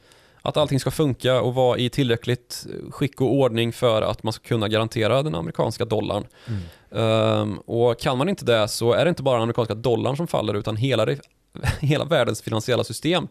[0.42, 4.48] Att allting ska funka och vara i tillräckligt skick och ordning för att man ska
[4.48, 6.26] kunna garantera den amerikanska dollarn.
[6.46, 6.62] Mm.
[6.90, 10.26] Um, och kan man inte det så är det inte bara den amerikanska dollarn som
[10.26, 11.06] faller utan hela,
[11.80, 13.28] hela världens finansiella system.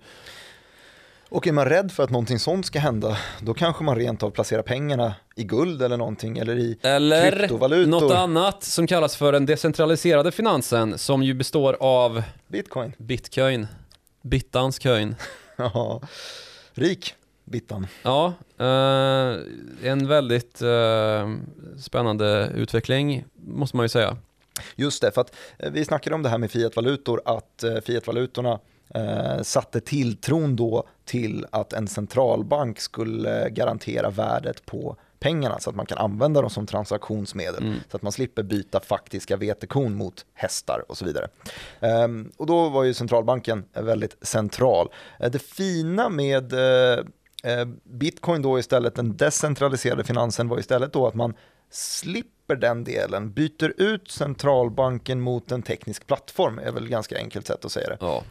[1.36, 4.30] Och är man rädd för att någonting sånt ska hända, då kanske man rent av
[4.32, 7.92] placerar pengarna i guld eller någonting, eller i eller kryptovalutor.
[7.92, 12.94] något annat som kallas för den decentraliserade finansen, som ju består av Bitcoin.
[12.98, 13.68] bitcoin,
[14.22, 15.16] bittans coin.
[15.58, 16.02] Ja,
[16.74, 17.14] rik
[17.44, 17.88] Bittan.
[18.04, 19.38] Ja, eh,
[19.84, 21.36] en väldigt eh,
[21.78, 24.18] spännande utveckling måste man ju säga.
[24.76, 28.60] Just det, för att eh, vi snackade om det här med fiatvalutor, att eh, fiatvalutorna
[28.94, 35.76] eh, satte tilltron då till att en centralbank skulle garantera värdet på pengarna så att
[35.76, 37.78] man kan använda dem som transaktionsmedel mm.
[37.92, 41.28] så att man slipper byta faktiska vetekon mot hästar och så vidare.
[41.80, 44.90] Um, och då var ju centralbanken väldigt central.
[45.24, 47.06] Uh, det fina med uh,
[47.84, 51.34] Bitcoin då istället, den decentraliserade finansen var istället då att man
[51.70, 57.66] slipper den delen, byter ut centralbanken mot en teknisk plattform, är väl ganska enkelt sätt
[57.66, 57.98] att säga det.
[58.00, 58.24] Ja,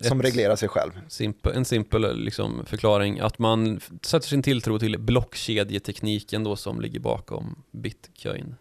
[0.00, 0.90] som reglerar sig själv.
[1.08, 7.00] Simpel, en simpel liksom förklaring, att man sätter sin tilltro till blockkedjetekniken då som ligger
[7.00, 8.54] bakom bitcoin.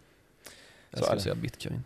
[0.90, 1.84] Jag Så skulle säga bitcoin.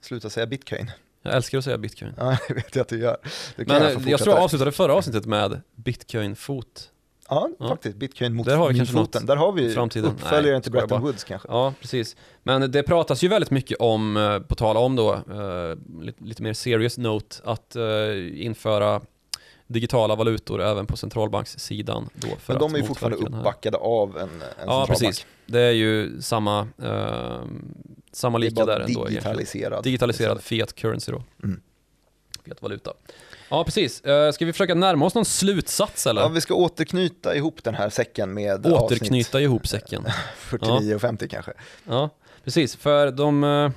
[0.00, 0.90] Sluta säga bitcoin.
[1.22, 2.12] Jag älskar att säga bitcoin.
[2.16, 3.16] Ja, det vet jag att du gör.
[3.56, 6.90] Men jag, jag tror jag avslutade förra avsnittet med bitcoin-fot.
[7.30, 7.96] Ja, ja, faktiskt.
[7.96, 9.26] Bitcoin mot Där har vi kanske foten.
[9.26, 10.10] Där har vi framtiden.
[10.10, 11.48] uppföljaren till Bretton Woods kanske.
[11.48, 12.16] Ja, precis.
[12.42, 16.42] Men det pratas ju väldigt mycket om, eh, på tal om då, uh, lite, lite,
[16.42, 19.00] mer serious note, att uh, införa
[19.66, 22.08] digitala valutor även på centralbankssidan.
[22.14, 24.68] Då för Men de är ju fortfarande uppbackade av en, en ja, centralbank.
[24.68, 25.26] Ja, precis.
[25.46, 27.40] Det är ju samma, uh,
[28.12, 29.04] samma lika där ändå.
[29.04, 29.84] Digitaliserad.
[29.84, 31.22] Digitaliserad fiat currency då.
[31.42, 31.60] Mm.
[32.44, 32.92] Fiat valuta.
[33.50, 34.02] Ja, precis.
[34.06, 36.22] Uh, ska vi försöka närma oss någon slutsats eller?
[36.22, 40.06] Ja, vi ska återknyta ihop den här säcken med Återknyta avsnitt ihop säcken.
[40.36, 41.52] 49 och 50 kanske.
[41.88, 42.10] Ja,
[42.44, 42.76] precis.
[42.76, 43.44] För de...
[43.44, 43.70] Uh,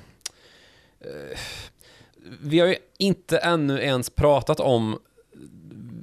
[2.40, 4.98] vi har ju inte ännu ens pratat om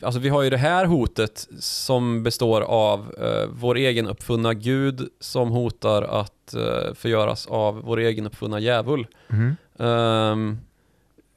[0.03, 5.09] Alltså vi har ju det här hotet som består av uh, vår egen uppfunna gud
[5.19, 9.07] som hotar att uh, förgöras av vår egen uppfunna djävul.
[9.29, 9.55] Mm.
[9.77, 10.59] Um,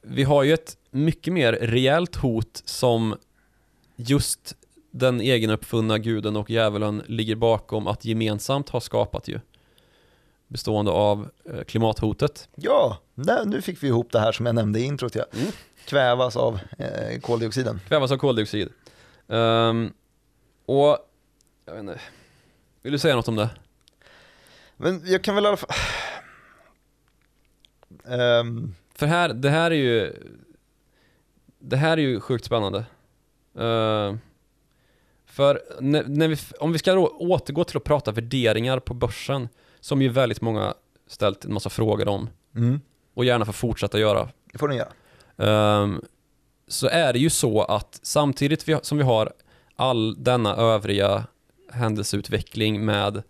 [0.01, 3.17] vi har ju ett mycket mer rejält hot som
[3.95, 4.55] just
[4.91, 9.39] den egenuppfunna guden och djävulen ligger bakom att gemensamt ha skapat ju.
[10.47, 12.49] Bestående av eh, klimathotet.
[12.55, 12.97] Ja,
[13.45, 15.15] nu fick vi ihop det här som jag nämnde i introt.
[15.15, 15.25] Ja.
[15.33, 15.47] Mm.
[15.85, 17.81] Kvävas av eh, koldioxiden.
[17.87, 18.69] Kvävas av koldioxid.
[19.27, 19.93] Um,
[20.65, 20.97] och,
[21.65, 21.99] jag vet inte,
[22.81, 23.49] vill du säga något om det?
[24.77, 25.69] Men jag kan väl i alla fall...
[28.03, 30.13] Um, för här, det här är ju
[31.67, 32.77] Det här är ju sjukt spännande.
[33.59, 34.15] Uh,
[35.25, 39.49] För när, när vi, om vi ska återgå till att prata värderingar på börsen
[39.79, 40.73] Som ju väldigt många
[41.07, 42.81] ställt en massa frågor om mm.
[43.13, 44.29] Och gärna får fortsätta göra.
[44.51, 45.81] Det får ni göra.
[45.81, 46.01] Um,
[46.67, 49.33] Så är det ju så att samtidigt vi, som vi har
[49.75, 51.23] all denna övriga
[51.71, 53.23] händelseutveckling med uh,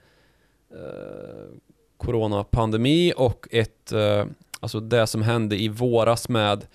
[1.97, 4.25] coronapandemi och ett uh,
[4.59, 6.65] Alltså det som hände i våras med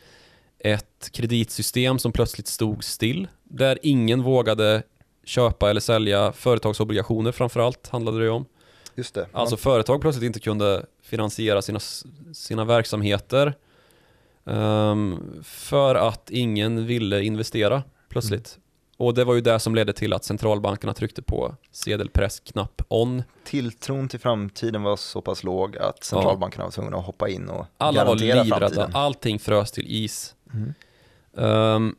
[0.64, 3.28] ett kreditsystem som plötsligt stod still.
[3.44, 4.82] Där ingen vågade
[5.24, 8.46] köpa eller sälja företagsobligationer framförallt handlade det om.
[8.94, 9.26] Just det.
[9.32, 11.80] Alltså företag plötsligt inte kunde finansiera sina,
[12.32, 13.54] sina verksamheter
[14.44, 18.56] um, för att ingen ville investera plötsligt.
[18.56, 18.64] Mm.
[18.96, 23.22] Och det var ju det som ledde till att centralbankerna tryckte på sedelpressknapp on.
[23.44, 27.66] Tilltron till framtiden var så pass låg att centralbankerna var tvungna att hoppa in och
[27.76, 28.90] Alla garantera var livrädda, framtiden.
[28.94, 30.34] allting frös till is.
[30.54, 30.74] Mm.
[31.32, 31.96] Um,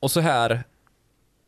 [0.00, 0.64] och så här,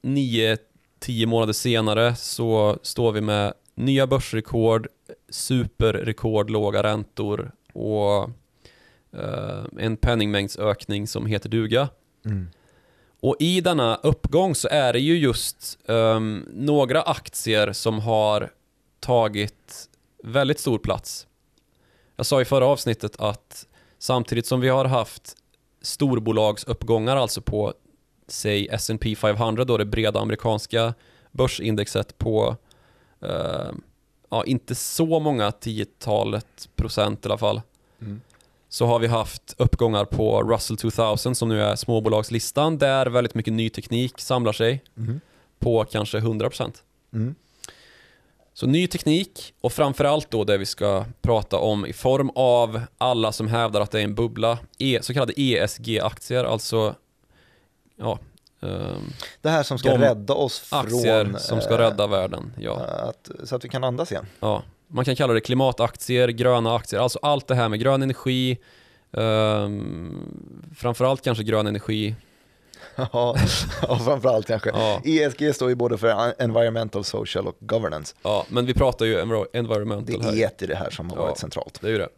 [0.02, 0.56] nio,
[0.98, 4.88] tio månader senare så står vi med nya börsrekord,
[5.28, 8.30] superrekordlåga räntor och
[9.14, 11.88] uh, en penningmängdsökning som heter duga.
[12.24, 12.48] Mm.
[13.20, 18.50] Och i denna uppgång så är det ju just um, några aktier som har
[19.00, 19.88] tagit
[20.24, 21.26] väldigt stor plats.
[22.16, 23.66] Jag sa i förra avsnittet att
[23.98, 25.36] samtidigt som vi har haft
[25.82, 27.74] storbolagsuppgångar, alltså på
[28.28, 30.94] säg S&P 500 då det breda amerikanska
[31.32, 32.56] börsindexet på
[33.22, 33.70] eh,
[34.30, 37.60] ja, inte så många tiotalet procent i alla fall.
[38.00, 38.20] Mm.
[38.68, 43.52] Så har vi haft uppgångar på Russell 2000 som nu är småbolagslistan där väldigt mycket
[43.52, 45.20] ny teknik samlar sig Mm.
[45.58, 46.82] på kanske 100%.
[47.12, 47.34] Mm.
[48.56, 53.32] Så ny teknik och framförallt då det vi ska prata om i form av alla
[53.32, 56.94] som hävdar att det är en bubbla, e, så kallade ESG-aktier, alltså
[57.96, 58.18] ja,
[58.62, 62.52] ehm, Det här som ska rädda oss aktier från som ska eh, rädda världen.
[62.58, 64.26] Ja, att, så att vi kan andas igen.
[64.40, 64.62] ja.
[64.88, 68.58] Man kan kalla det klimataktier, gröna aktier, alltså allt det här med grön energi,
[69.10, 72.14] um, framförallt kanske grön energi.
[72.96, 73.36] ja,
[73.88, 74.70] ja, framförallt kanske.
[74.70, 78.14] Ja, ESG står ju både för environmental, social och governance.
[78.22, 80.36] ja, men vi pratar ju enviro- Det environmental här.
[80.36, 81.22] är ett i det här som har Ja.
[81.22, 81.78] varit centralt.
[81.80, 82.08] Det är ju det.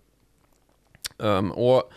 [1.28, 1.90] Ehm, och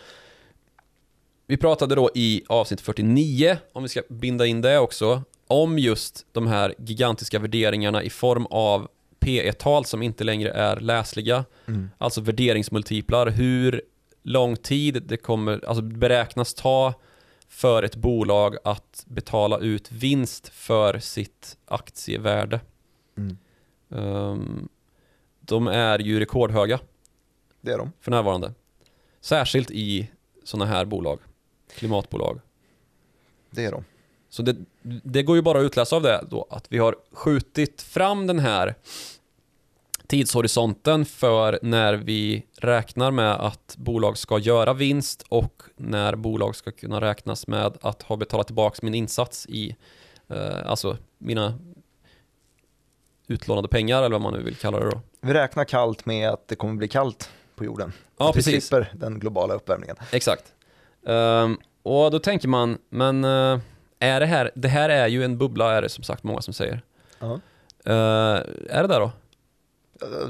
[1.46, 6.26] vi pratade då i avsnitt 49, om vi ska binda in det också, om just
[6.32, 8.88] de här gigantiska värderingarna i form av
[9.20, 11.44] P1-tal som inte längre är läsliga.
[11.68, 11.90] Mm.
[11.98, 13.82] Alltså värderingsmultiplar, hur
[14.22, 16.94] lång tid det kommer, alltså beräknas ta
[17.52, 22.60] för ett bolag att betala ut vinst för sitt aktievärde.
[23.16, 23.36] Mm.
[23.90, 24.68] Ehm,
[25.40, 26.80] de är ju rekordhöga
[27.60, 27.92] Det är de.
[28.00, 28.54] för närvarande.
[29.20, 30.10] Särskilt i
[30.44, 31.18] sådana här bolag,
[31.76, 32.40] klimatbolag.
[33.50, 33.84] Det är de.
[34.28, 34.56] Så det,
[35.04, 38.38] det går ju bara att utläsa av det då, att vi har skjutit fram den
[38.38, 38.74] här
[40.12, 46.70] tidshorisonten för när vi räknar med att bolag ska göra vinst och när bolag ska
[46.70, 49.76] kunna räknas med att ha betalat tillbaka min insats i,
[50.28, 51.58] eh, alltså mina
[53.26, 55.00] utlånade pengar eller vad man nu vill kalla det då.
[55.20, 57.92] Vi räknar kallt med att det kommer bli kallt på jorden.
[58.18, 58.66] Ja, att vi precis.
[58.66, 59.96] slipper den globala uppvärmningen.
[60.10, 60.44] Exakt.
[61.06, 63.58] Ehm, och då tänker man, men eh,
[63.98, 66.54] är det här, det här är ju en bubbla är det som sagt många som
[66.54, 66.82] säger.
[67.18, 67.40] Ja.
[67.84, 69.10] Eh, är det där då?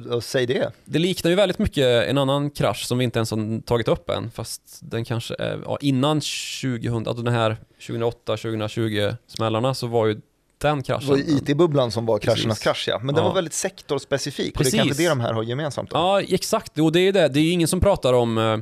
[0.06, 0.72] Uh, säg det.
[0.84, 4.10] Det liknar ju väldigt mycket en annan krasch som vi inte ens har tagit upp
[4.10, 10.06] än, fast den kanske är, ja, innan 2000, alltså den här 2008-2020 smällarna så var
[10.06, 10.20] ju
[10.58, 11.08] den Det kraschen.
[11.08, 12.34] var ju IT-bubblan som var Precis.
[12.42, 12.98] kraschernas krasch ja.
[12.98, 13.28] Men den Ja.
[13.28, 14.74] var väldigt sektorspecifik och det Precis.
[14.74, 15.90] är kanske det de här har gemensamt.
[15.90, 15.96] Då.
[15.96, 16.78] Ja, exakt.
[16.78, 17.28] Och det är det.
[17.28, 18.58] Det är ju ingen som pratar om eh,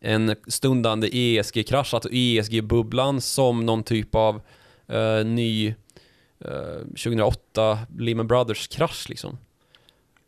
[0.00, 4.40] en stundande ESG-krasch, att ESG-bubblan som någon typ av
[4.88, 5.68] eh, ny
[6.44, 9.38] eh, 2008 Lehman Brothers-krasch liksom.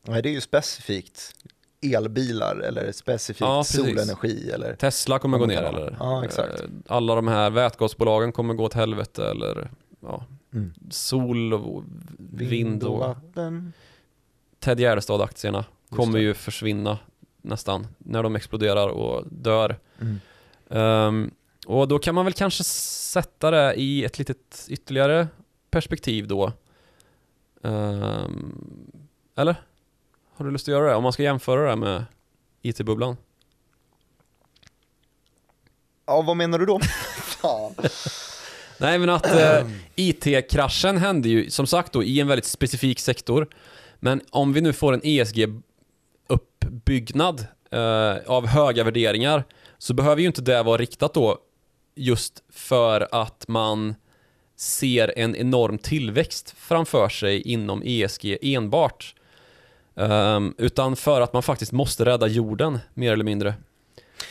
[0.09, 1.35] Nej, det är ju specifikt
[1.81, 6.61] elbilar eller specifikt Ja, solenergi eller Tesla kommer gå ner eller Ja, exakt.
[6.61, 10.75] eh, alla de här vätgasbolagen kommer gå åt helvete eller ja, mm.
[10.91, 11.85] sol och
[12.19, 13.73] vind och vatten.
[14.59, 16.99] Ted Gärdestad-aktierna kommer ju försvinna
[17.43, 19.79] nästan när de exploderar och dör.
[20.01, 20.21] Mm.
[20.71, 21.31] Ehm,
[21.67, 25.29] och då kan man väl kanske sätta det i ett litet ytterligare
[25.71, 26.53] perspektiv då.
[27.63, 28.93] Ehm,
[29.37, 29.57] eller?
[30.37, 30.95] Har du lust att göra det?
[30.95, 32.05] Om man ska jämföra det med
[32.62, 33.16] IT-bubblan?
[36.07, 36.80] Ja, vad menar du då?
[37.22, 37.74] Fan.
[38.80, 43.49] Nej men att eh, IT-kraschen hände ju som sagt då i en väldigt specifik sektor.
[44.01, 49.45] Men om vi nu får en ESG-uppbyggnad eh, av höga värderingar
[49.78, 51.39] så behöver ju inte det vara riktat då
[51.95, 53.95] just för att man
[54.57, 59.14] ser en enorm tillväxt framför sig inom ESG enbart.
[59.97, 63.55] Ehm, utan för att man faktiskt måste rädda jorden, mer eller mindre.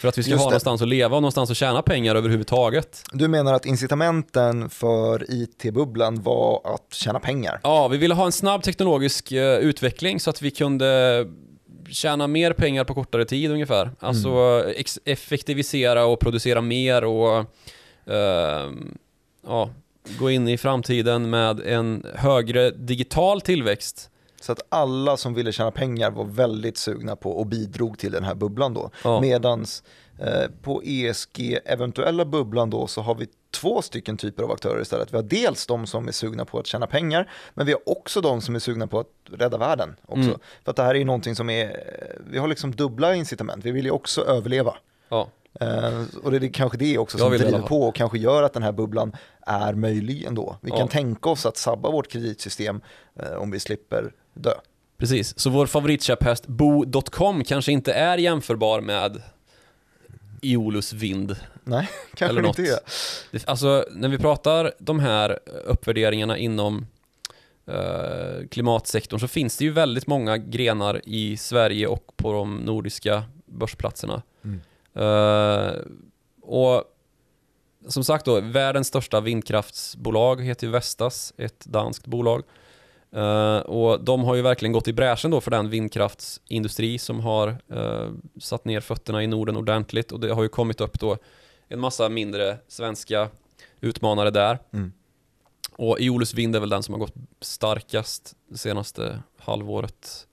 [0.01, 0.51] För att vi ska Just ha det.
[0.53, 3.03] någonstans att leva och någonstans att tjäna pengar överhuvudtaget.
[3.11, 7.59] Du menar att incitamenten för IT-bubblan var att tjäna pengar?
[7.63, 11.25] Ja, vi ville ha en snabb teknologisk eh, utveckling så att vi kunde
[11.89, 13.91] tjäna mer pengar på kortare tid ungefär.
[13.99, 14.73] Alltså Mm.
[15.05, 17.45] effektivisera och producera mer och
[18.07, 18.97] ehm,
[19.47, 19.69] ja,
[20.19, 24.09] gå in i framtiden med en högre digital tillväxt.
[24.45, 28.23] Så att alla som ville tjäna pengar var väldigt sugna på och bidrog till den
[28.23, 28.89] här bubblan då.
[29.03, 29.21] Ja.
[29.21, 29.83] Medans
[30.19, 35.13] eh, på ESG eventuella bubblan då så har vi två stycken typer av aktörer istället.
[35.13, 38.21] Vi har dels de som är sugna på att tjäna pengar, men vi har också
[38.21, 40.21] de som är sugna på att rädda världen också.
[40.21, 40.39] Mm.
[40.63, 41.77] För att det här är ju någonting som är,
[42.29, 44.73] vi har liksom dubbla incitament, vi vill ju också överleva.
[45.09, 45.27] Ja,
[45.59, 48.63] Eh, och det är kanske det också som driver på och kanske gör att den
[48.63, 49.15] här bubblan
[49.47, 50.57] är möjlig ändå.
[50.61, 50.77] Vi Ja.
[50.77, 52.81] kan tänka oss att sabba vårt kreditsystem
[53.19, 54.53] eh, om vi slipper dö.
[54.97, 55.39] precis.
[55.39, 59.21] Så vår favoritkäpphäst Bo.com kanske inte är jämförbar med
[60.41, 61.35] Iolus vind.
[61.63, 62.69] Nej, kanske Eller inte något.
[62.69, 62.79] är.
[63.31, 66.87] Det, alltså när vi pratar de här uppvärderingarna inom
[67.67, 73.23] eh, klimatsektorn så finns det ju väldigt många grenar i Sverige och på de nordiska
[73.45, 74.21] börsplatserna.
[74.43, 74.61] Mm.
[74.93, 75.73] Eh,
[76.41, 76.83] och
[77.87, 82.43] som sagt då, världens största vindkraftsbolag heter ju Vestas, ett danskt bolag.
[83.15, 87.57] Uh, och de har ju verkligen gått i bräschen då för den vindkraftsindustri som har
[87.73, 91.17] uh, satt ner fötterna i Norden ordentligt och det har ju kommit upp då
[91.67, 93.29] en massa mindre svenska
[93.81, 94.59] utmanare där.
[94.73, 94.93] Mm.
[95.71, 100.27] Och Eolus Vind är väl den som har gått starkast det senaste halvåret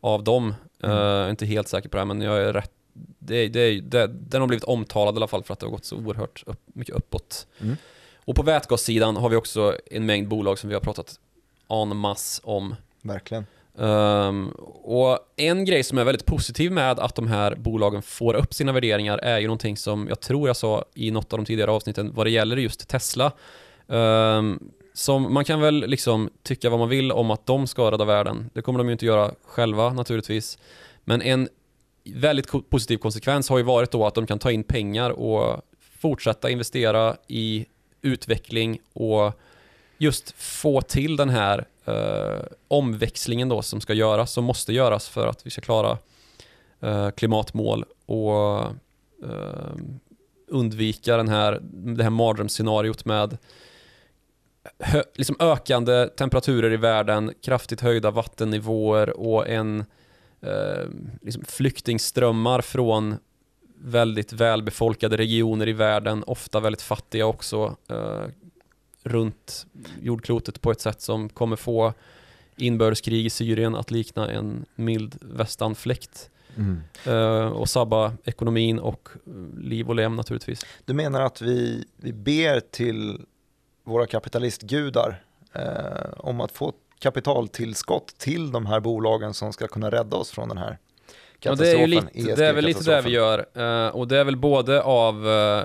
[0.00, 0.54] av dem.
[0.82, 0.98] Mm.
[0.98, 2.72] Uh, inte helt säker på det här, men jag är rätt
[3.18, 5.84] det, det, det, den har blivit omtalad i alla fall för att det har gått
[5.84, 7.46] så oerhört upp, mycket uppåt.
[7.60, 7.76] Mm.
[8.24, 11.20] Och på vätgassidan har vi också en mängd bolag som vi har pratat
[11.68, 12.74] en mass om.
[13.02, 13.46] Verkligen.
[13.74, 14.48] Um,
[14.82, 18.72] och en grej som är väldigt positiv med att de här bolagen får upp sina
[18.72, 22.12] värderingar är ju någonting som jag tror jag sa i något av de tidigare avsnitten
[22.14, 23.32] vad det gäller just Tesla.
[23.86, 28.04] Um, som man kan väl liksom tycka vad man vill om att de ska rädda
[28.04, 28.50] världen.
[28.54, 30.58] Det kommer de ju inte göra själva naturligtvis.
[31.04, 31.48] Men en
[32.04, 35.62] väldigt positiv konsekvens har ju varit då att de kan ta in pengar och
[36.00, 37.66] fortsätta investera i
[38.02, 39.40] utveckling och
[39.98, 45.26] just få till den här eh, omväxlingen då som ska göras, som måste göras för
[45.26, 45.98] att vi ska klara
[46.80, 48.60] eh, klimatmål och
[49.24, 49.74] eh,
[50.48, 53.38] undvika den här, det här mardrömsscenariot med
[54.78, 59.84] hö, liksom ökande temperaturer i världen, kraftigt höjda vattennivåer och en
[60.40, 60.84] eh,
[61.22, 63.16] liksom flyktingströmmar från
[63.78, 68.24] väldigt välbefolkade regioner i världen, ofta väldigt fattiga också, eh,
[69.06, 69.66] runt
[70.02, 71.94] jordklotet på ett sätt som kommer få
[72.56, 76.30] inbördeskrig i Syrien att likna en mild västanfläkt.
[76.56, 76.80] Mm.
[77.06, 79.08] Uh, och sabba ekonomin och
[79.60, 80.66] liv och lem naturligtvis.
[80.84, 83.20] Du menar att vi, vi ber till
[83.84, 85.24] våra kapitalistgudar
[85.56, 90.48] uh, om att få kapitaltillskott till de här bolagen som ska kunna rädda oss från
[90.48, 90.78] den här
[91.40, 93.46] Ja, det är, ju lite, det är väl lite det vi gör.
[93.56, 95.64] Uh, och det är väl både av uh,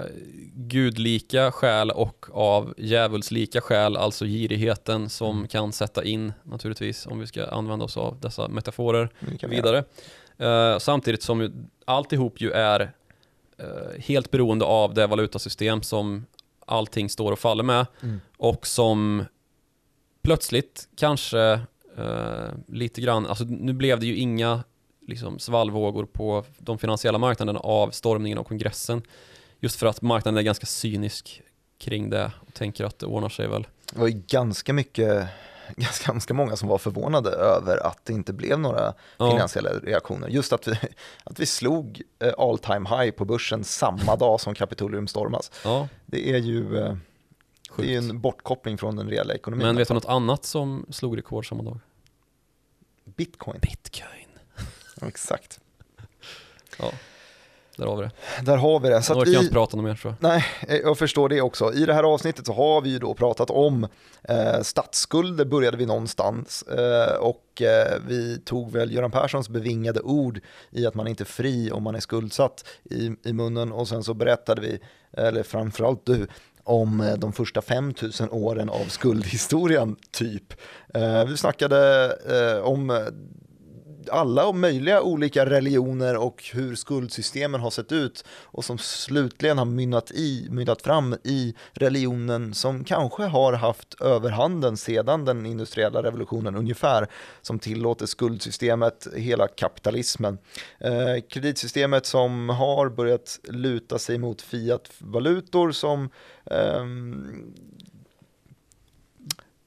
[0.54, 5.48] gudlika skäl och av djävulslika skäl, alltså girigheten som mm.
[5.48, 9.10] kan sätta in naturligtvis, om vi ska använda oss av dessa metaforer
[9.48, 9.84] vidare.
[10.42, 11.52] Uh, samtidigt som ju,
[11.86, 12.92] alltihop ju är
[13.98, 16.26] helt beroende av det valutasystem som
[16.66, 18.22] allting står och faller med mm.
[18.38, 19.26] och som
[20.24, 21.60] plötsligt kanske
[22.68, 24.64] lite grann, alltså nu blev det ju inga
[25.12, 29.02] liksom svallvågor på de finansiella marknaderna av stormningen av kongressen.
[29.60, 31.42] Just för att marknaden är ganska cynisk
[31.78, 33.68] kring det och tänker att det ordnar sig väl.
[33.94, 35.28] Det var ju ganska mycket
[35.76, 39.32] ganska, ganska många som var förvånade över att det inte blev några ja.
[39.32, 40.28] finansiella reaktioner.
[40.28, 40.72] Just att vi,
[41.24, 45.52] att vi slog eh, all time high på börsen samma dag som Kapitolium stormas.
[45.64, 45.88] Ja.
[46.06, 46.96] Det är ju eh,
[47.78, 49.68] det är en bortkoppling från den reella ekonomin.
[49.68, 51.80] Men vet du något annat som slog rekord samma dag?
[53.06, 53.60] Bitcoin.
[53.62, 54.31] Bitcoin.
[55.08, 55.60] Exakt.
[56.78, 56.92] Ja,
[57.78, 58.12] där har vi det.
[58.42, 59.02] Där har vi det.
[59.02, 60.30] Så jag orkar inte prata något mer tror jag.
[60.30, 60.46] Nej,
[60.84, 61.74] jag förstår det också.
[61.74, 63.88] I det här avsnittet så har vi ju då pratat om
[64.24, 70.40] eh, statsskulder började vi någonstans eh, och eh, vi tog väl Göran Perssons bevingade ord
[70.72, 74.04] i att man inte är fri om man är skuldsatt i, i munnen och sen
[74.04, 74.80] så berättade vi,
[75.18, 76.28] eller framförallt du,
[76.64, 80.54] om eh, de första 5000 åren av skuldhistorien typ.
[80.94, 83.08] Eh, vi snackade eh, om
[84.12, 90.12] alla möjliga olika religioner och hur skuldsystemen har sett ut och som slutligen har mynnat,
[90.12, 97.08] i, mynnat fram i religionen som kanske har haft överhanden sedan den industriella revolutionen ungefär
[97.42, 100.38] som tillåter skuldsystemet, hela kapitalismen.
[100.80, 106.10] Eh, kreditsystemet som har börjat luta sig mot fiat-valutor som
[106.46, 106.86] eh,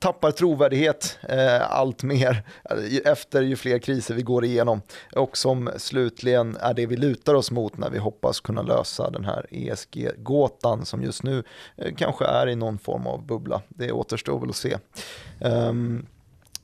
[0.05, 4.80] tappar trovärdighet eh, allt mer eh, efter ju fler kriser vi går igenom
[5.16, 9.24] och som slutligen är det vi lutar oss mot när vi hoppas kunna lösa den
[9.24, 11.42] här ESG-gåtan som just nu
[11.76, 13.62] eh, kanske är i någon form av bubbla.
[13.68, 14.76] Det återstår väl att se.
[15.40, 16.07] Um,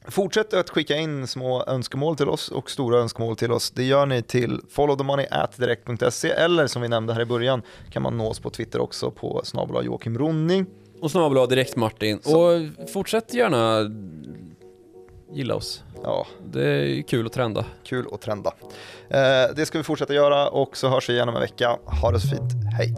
[0.05, 3.71] Fortsätt att skicka in små önskemål till oss och stora önskemål till oss.
[3.71, 8.29] Det gör ni till followthemoney.direkt.se eller som vi nämnde här i början kan man nå
[8.29, 10.67] oss på Twitter också på snabel Joakim Ronning.
[11.01, 12.19] Och snabel direkt Martin.
[12.23, 12.41] Så.
[12.41, 13.91] Och fortsätt gärna
[15.33, 15.85] gilla oss.
[16.03, 16.27] Ja.
[16.53, 17.65] Det är kul att trenda.
[17.85, 18.55] Kul att trenda.
[19.09, 21.79] Eh, det ska vi fortsätta göra och så hörs vi igen om en vecka.
[21.85, 22.53] Ha det så fint.
[22.79, 22.95] Hej.